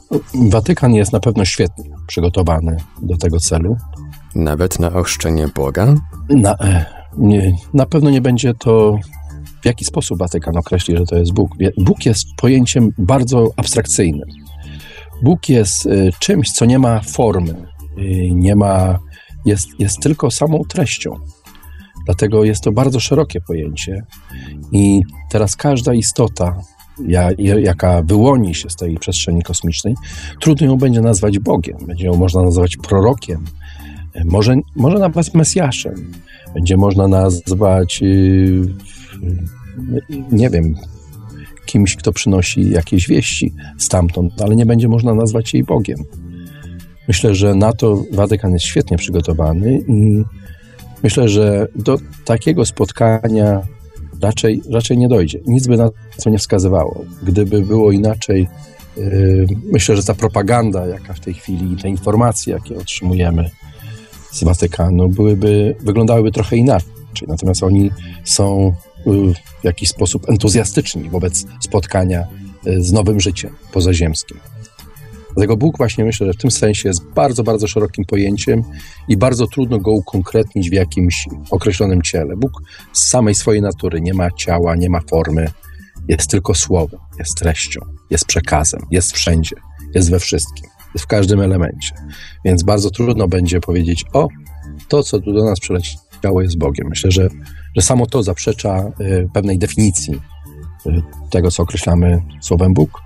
[0.49, 3.77] Watykan jest na pewno świetnie przygotowany do tego celu.
[4.35, 5.95] Nawet na ochrzczenie Boga?
[6.29, 6.85] Na, e,
[7.17, 8.97] nie, na pewno nie będzie to
[9.61, 11.51] w jaki sposób Watykan określi, że to jest Bóg.
[11.77, 14.29] Bóg jest pojęciem bardzo abstrakcyjnym.
[15.23, 15.89] Bóg jest e,
[16.19, 17.68] czymś, co nie ma formy,
[18.31, 18.99] nie ma,
[19.45, 21.15] jest, jest tylko samą treścią.
[22.05, 24.03] Dlatego jest to bardzo szerokie pojęcie
[24.71, 26.61] i teraz każda istota,
[27.57, 29.95] jaka wyłoni się z tej przestrzeni kosmicznej,
[30.41, 33.45] trudno ją będzie nazwać Bogiem, będzie ją można nazwać prorokiem,
[34.25, 36.11] może, może nawet Mesjaszem,
[36.53, 38.73] będzie można nazwać, y,
[40.31, 40.75] nie wiem,
[41.65, 45.97] kimś, kto przynosi jakieś wieści stamtąd, ale nie będzie można nazwać jej Bogiem.
[47.09, 50.23] Myślę, że na to Watykan jest świetnie przygotowany i
[51.03, 53.61] myślę, że do takiego spotkania
[54.21, 55.39] raczej, raczej nie dojdzie.
[55.47, 55.89] Nic by na
[56.23, 57.05] to nie wskazywało.
[57.23, 58.47] Gdyby było inaczej,
[58.97, 63.49] yy, myślę, że ta propaganda, jaka w tej chwili, te informacje, jakie otrzymujemy
[64.31, 67.27] z Watykanu, byłyby, wyglądałyby trochę inaczej.
[67.27, 67.91] Natomiast oni
[68.23, 68.73] są
[69.05, 72.27] yy, w jakiś sposób entuzjastyczni wobec spotkania
[72.65, 74.37] yy, z nowym życiem pozaziemskim.
[75.35, 78.63] Dlatego Bóg właśnie myślę, że w tym sensie jest bardzo, bardzo szerokim pojęciem
[79.07, 82.35] i bardzo trudno go ukonkretnić w jakimś określonym ciele.
[82.37, 82.61] Bóg
[82.93, 85.47] z samej swojej natury nie ma ciała, nie ma formy,
[86.07, 89.55] jest tylko słowem, jest treścią, jest przekazem, jest wszędzie,
[89.95, 91.95] jest we wszystkim, jest w każdym elemencie.
[92.45, 94.27] Więc bardzo trudno będzie powiedzieć, o,
[94.87, 96.87] to, co tu do nas przyleciało, jest Bogiem.
[96.89, 97.29] Myślę, że,
[97.75, 100.21] że samo to zaprzecza y, pewnej definicji
[101.29, 103.01] tego, co określamy słowem Bóg.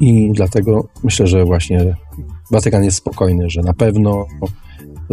[0.00, 1.96] I dlatego myślę, że właśnie
[2.50, 4.26] Watykan jest spokojny, że na pewno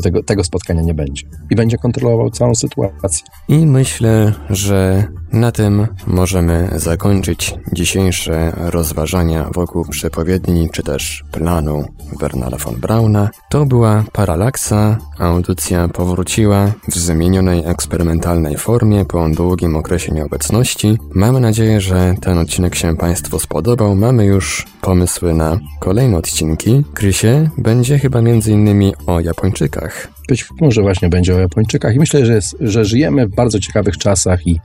[0.04, 1.28] tego, tego spotkania nie będzie.
[1.50, 3.28] I będzie kontrolował całą sytuację.
[3.48, 11.86] I myślę, że na tym możemy zakończyć dzisiejsze rozważania wokół przepowiedni czy też planu
[12.20, 13.30] Bernarda von Brauna.
[13.50, 14.98] To była Paralaksa.
[15.18, 20.98] Audycja powróciła w zmienionej eksperymentalnej formie po długim okresie nieobecności.
[21.14, 23.96] Mamy nadzieję, że ten odcinek się Państwu spodobał.
[23.96, 26.84] Mamy już pomysły na kolejne odcinki.
[26.94, 30.08] Krysie będzie chyba innymi o Japończykach.
[30.28, 33.98] Być może właśnie będzie o Japończykach i myślę, że, jest, że żyjemy w bardzo ciekawych
[33.98, 34.60] czasach i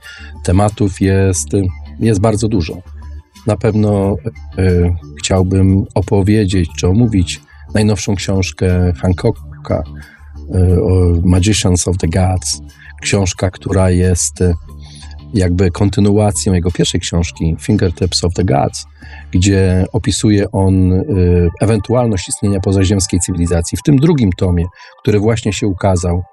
[0.55, 1.47] tematów jest,
[1.99, 2.77] jest bardzo dużo.
[3.47, 4.15] Na pewno
[4.59, 7.41] y, chciałbym opowiedzieć czy omówić
[7.73, 12.61] najnowszą książkę Hancocka y, Magicians of the Gods.
[13.01, 14.43] Książka, która jest
[15.33, 18.85] jakby kontynuacją jego pierwszej książki Fingertips of the Gods,
[19.31, 23.77] gdzie opisuje on y, ewentualność istnienia pozaziemskiej cywilizacji.
[23.77, 24.65] W tym drugim tomie,
[25.01, 26.23] który właśnie się ukazał,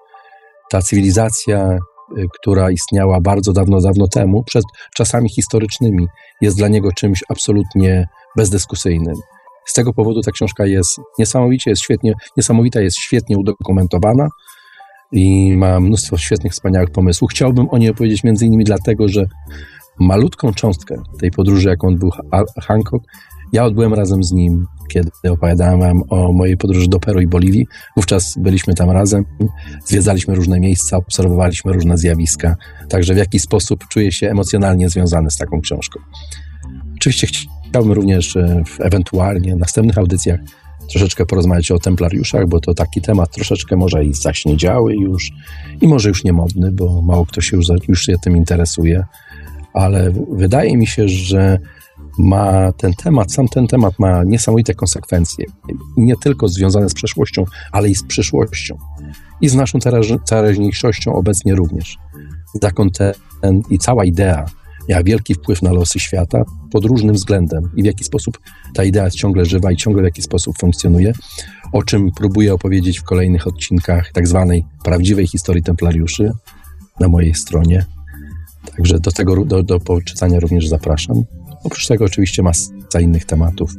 [0.70, 1.91] ta cywilizacja, y,
[2.40, 6.06] która istniała bardzo dawno, dawno temu, przed czasami historycznymi,
[6.40, 9.14] jest dla niego czymś absolutnie bezdyskusyjnym.
[9.66, 14.28] Z tego powodu ta książka jest niesamowicie, jest świetnie, niesamowita, jest świetnie udokumentowana
[15.12, 17.30] i ma mnóstwo świetnych, wspaniałych pomysłów.
[17.30, 19.24] Chciałbym o niej opowiedzieć między innymi dlatego, że
[20.00, 22.10] malutką cząstkę tej podróży, jaką on był
[22.62, 23.04] Hancock,
[23.52, 27.66] ja odbyłem razem z nim, kiedy opowiadałem wam o mojej podróży do Peru i Boliwii.
[27.96, 29.24] Wówczas byliśmy tam razem,
[29.84, 32.56] zwiedzaliśmy różne miejsca, obserwowaliśmy różne zjawiska,
[32.88, 36.00] także w jakiś sposób czuję się emocjonalnie związany z taką książką.
[36.96, 37.26] Oczywiście
[37.68, 40.40] chciałbym również e, w ewentualnie następnych audycjach
[40.90, 45.30] troszeczkę porozmawiać o templariuszach, bo to taki temat troszeczkę może i zaśniedziały już
[45.80, 49.04] i może już niemodny, bo mało kto się już, już się tym interesuje,
[49.72, 51.58] ale wydaje mi się, że
[52.18, 55.44] ma ten temat, sam ten temat ma niesamowite konsekwencje.
[55.96, 58.76] Nie tylko związane z przeszłością, ale i z przyszłością.
[59.40, 59.78] I z naszą
[60.26, 61.98] teraźniejszością obecnie również.
[62.62, 64.46] Zakon ten i cała idea
[64.88, 68.38] miała wielki wpływ na losy świata pod różnym względem i w jaki sposób
[68.74, 71.12] ta idea ciągle żywa i ciągle w jaki sposób funkcjonuje,
[71.72, 76.30] o czym próbuję opowiedzieć w kolejnych odcinkach tak zwanej prawdziwej historii templariuszy
[77.00, 77.86] na mojej stronie.
[78.76, 81.24] Także do tego do, do poczytania również zapraszam.
[81.64, 83.70] Oprócz tego oczywiście masa innych tematów.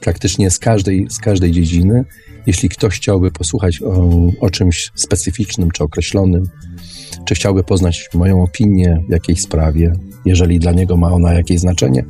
[0.00, 2.04] Praktycznie z każdej, z każdej dziedziny.
[2.46, 4.10] Jeśli ktoś chciałby posłuchać o,
[4.40, 6.48] o czymś specyficznym czy określonym,
[7.24, 9.92] czy chciałby poznać moją opinię w jakiejś sprawie,
[10.24, 12.04] jeżeli dla niego ma ona jakieś znaczenie,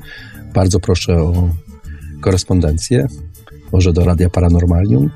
[0.55, 1.51] bardzo proszę o
[2.21, 3.07] korespondencję,
[3.73, 5.11] może do Radia Paranormalium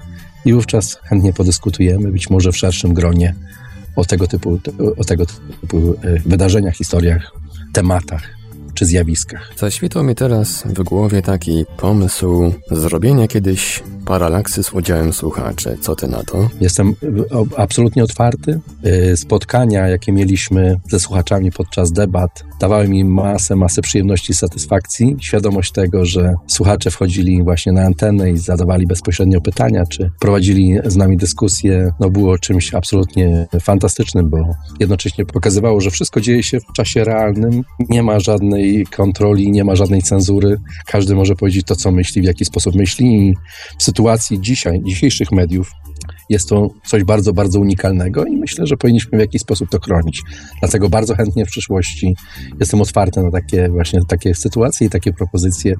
[0.44, 3.34] i wówczas chętnie podyskutujemy, być może w szerszym gronie
[3.96, 4.58] o tego typu,
[4.96, 7.32] o tego typu e, wydarzeniach, historiach,
[7.72, 8.39] tematach
[8.80, 9.52] czy zjawiskach.
[9.56, 15.76] Zaświtał mi teraz w głowie taki pomysł zrobienia kiedyś paralaksy z udziałem słuchaczy.
[15.80, 16.48] Co ty na to?
[16.60, 16.94] Jestem
[17.56, 18.60] absolutnie otwarty.
[19.12, 25.16] Y, spotkania, jakie mieliśmy ze słuchaczami podczas debat, dawały mi masę, masę przyjemności i satysfakcji.
[25.20, 30.96] Świadomość tego, że słuchacze wchodzili właśnie na antenę i zadawali bezpośrednio pytania, czy prowadzili z
[30.96, 34.38] nami dyskusję, no było czymś absolutnie fantastycznym, bo
[34.80, 39.76] jednocześnie pokazywało, że wszystko dzieje się w czasie realnym, nie ma żadnej kontroli, nie ma
[39.76, 40.56] żadnej cenzury.
[40.86, 43.34] Każdy może powiedzieć to, co myśli, w jaki sposób myśli i
[43.78, 45.70] w sytuacji dzisiaj, dzisiejszych mediów
[46.28, 50.22] jest to coś bardzo, bardzo unikalnego i myślę, że powinniśmy w jakiś sposób to chronić.
[50.60, 52.14] Dlatego bardzo chętnie w przyszłości
[52.60, 55.74] jestem otwarty na takie właśnie takie sytuacje i takie propozycje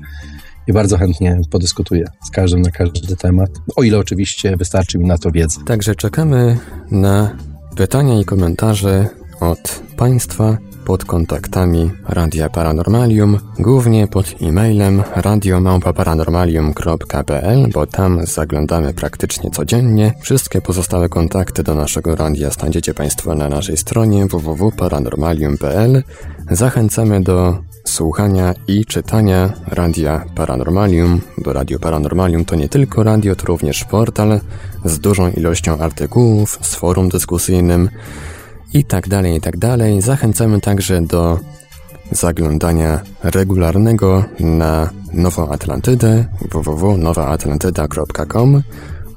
[0.67, 5.19] i bardzo chętnie podyskutuję z każdym na każdy temat, o ile oczywiście wystarczy mi na
[5.19, 5.65] to wiedzy.
[5.65, 6.59] Także czekamy
[6.91, 7.37] na
[7.77, 9.09] pytania i komentarze
[9.41, 20.15] od Państwa pod kontaktami Radia Paranormalium, głównie pod e-mailem radiomałpa-paranormalium.pl, bo tam zaglądamy praktycznie codziennie.
[20.21, 26.03] Wszystkie pozostałe kontakty do naszego radia znajdziecie Państwo na naszej stronie www.paranormalium.pl.
[26.51, 33.47] Zachęcamy do słuchania i czytania Radia Paranormalium, bo Radio Paranormalium to nie tylko radio, to
[33.47, 34.41] również portal
[34.85, 37.91] z dużą ilością artykułów, z forum dyskusyjnym,
[38.73, 40.03] i tak dalej, i tak dalej.
[40.03, 41.39] Zachęcamy także do
[42.11, 48.63] zaglądania regularnego na Nową Atlantydę www.nowaatlantyda.com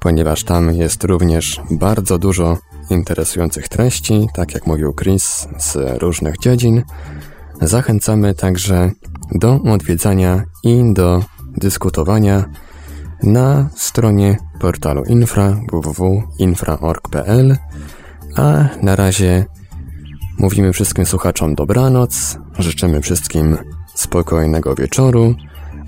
[0.03, 2.57] ponieważ tam jest również bardzo dużo
[2.89, 6.83] interesujących treści, tak jak mówił Chris, z różnych dziedzin.
[7.61, 8.91] Zachęcamy także
[9.31, 11.23] do odwiedzania i do
[11.57, 12.45] dyskutowania
[13.23, 17.57] na stronie portalu infra www.infra.org.pl
[18.35, 19.45] a na razie
[20.39, 23.57] mówimy wszystkim słuchaczom dobranoc, życzymy wszystkim
[23.95, 25.35] spokojnego wieczoru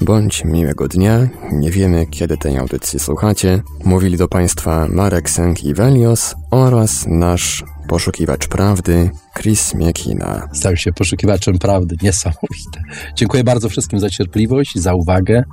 [0.02, 1.28] bądź miłego dnia.
[1.52, 3.62] Nie wiemy, kiedy tej audycji słuchacie.
[3.86, 10.50] Mówili do Państwa Marek Sęk-Iwelios oraz nasz poszukiwacz prawdy Chris Miekina.
[10.54, 11.96] Stał się poszukiwaczem prawdy.
[12.02, 12.82] Niesamowite.
[13.16, 15.44] Dziękuję bardzo wszystkim za cierpliwość, za uwagę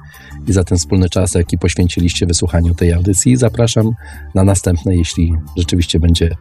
[0.47, 3.37] i za ten wspólny czas, jaki poświęciliście wysłuchaniu tej audycji.
[3.37, 3.91] Zapraszam
[4.35, 6.37] na następne, jeśli rzeczywiście będzie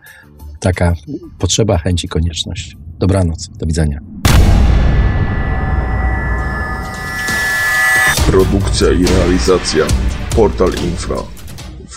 [0.61, 0.93] taka
[1.39, 2.77] potrzeba, chęć i konieczność.
[2.99, 3.49] Dobranoc.
[3.57, 3.99] Do widzenia.
[8.27, 9.85] Produkcja i realizacja
[10.35, 11.17] Portal Infra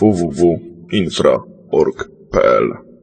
[0.00, 2.93] www.infra.org.pl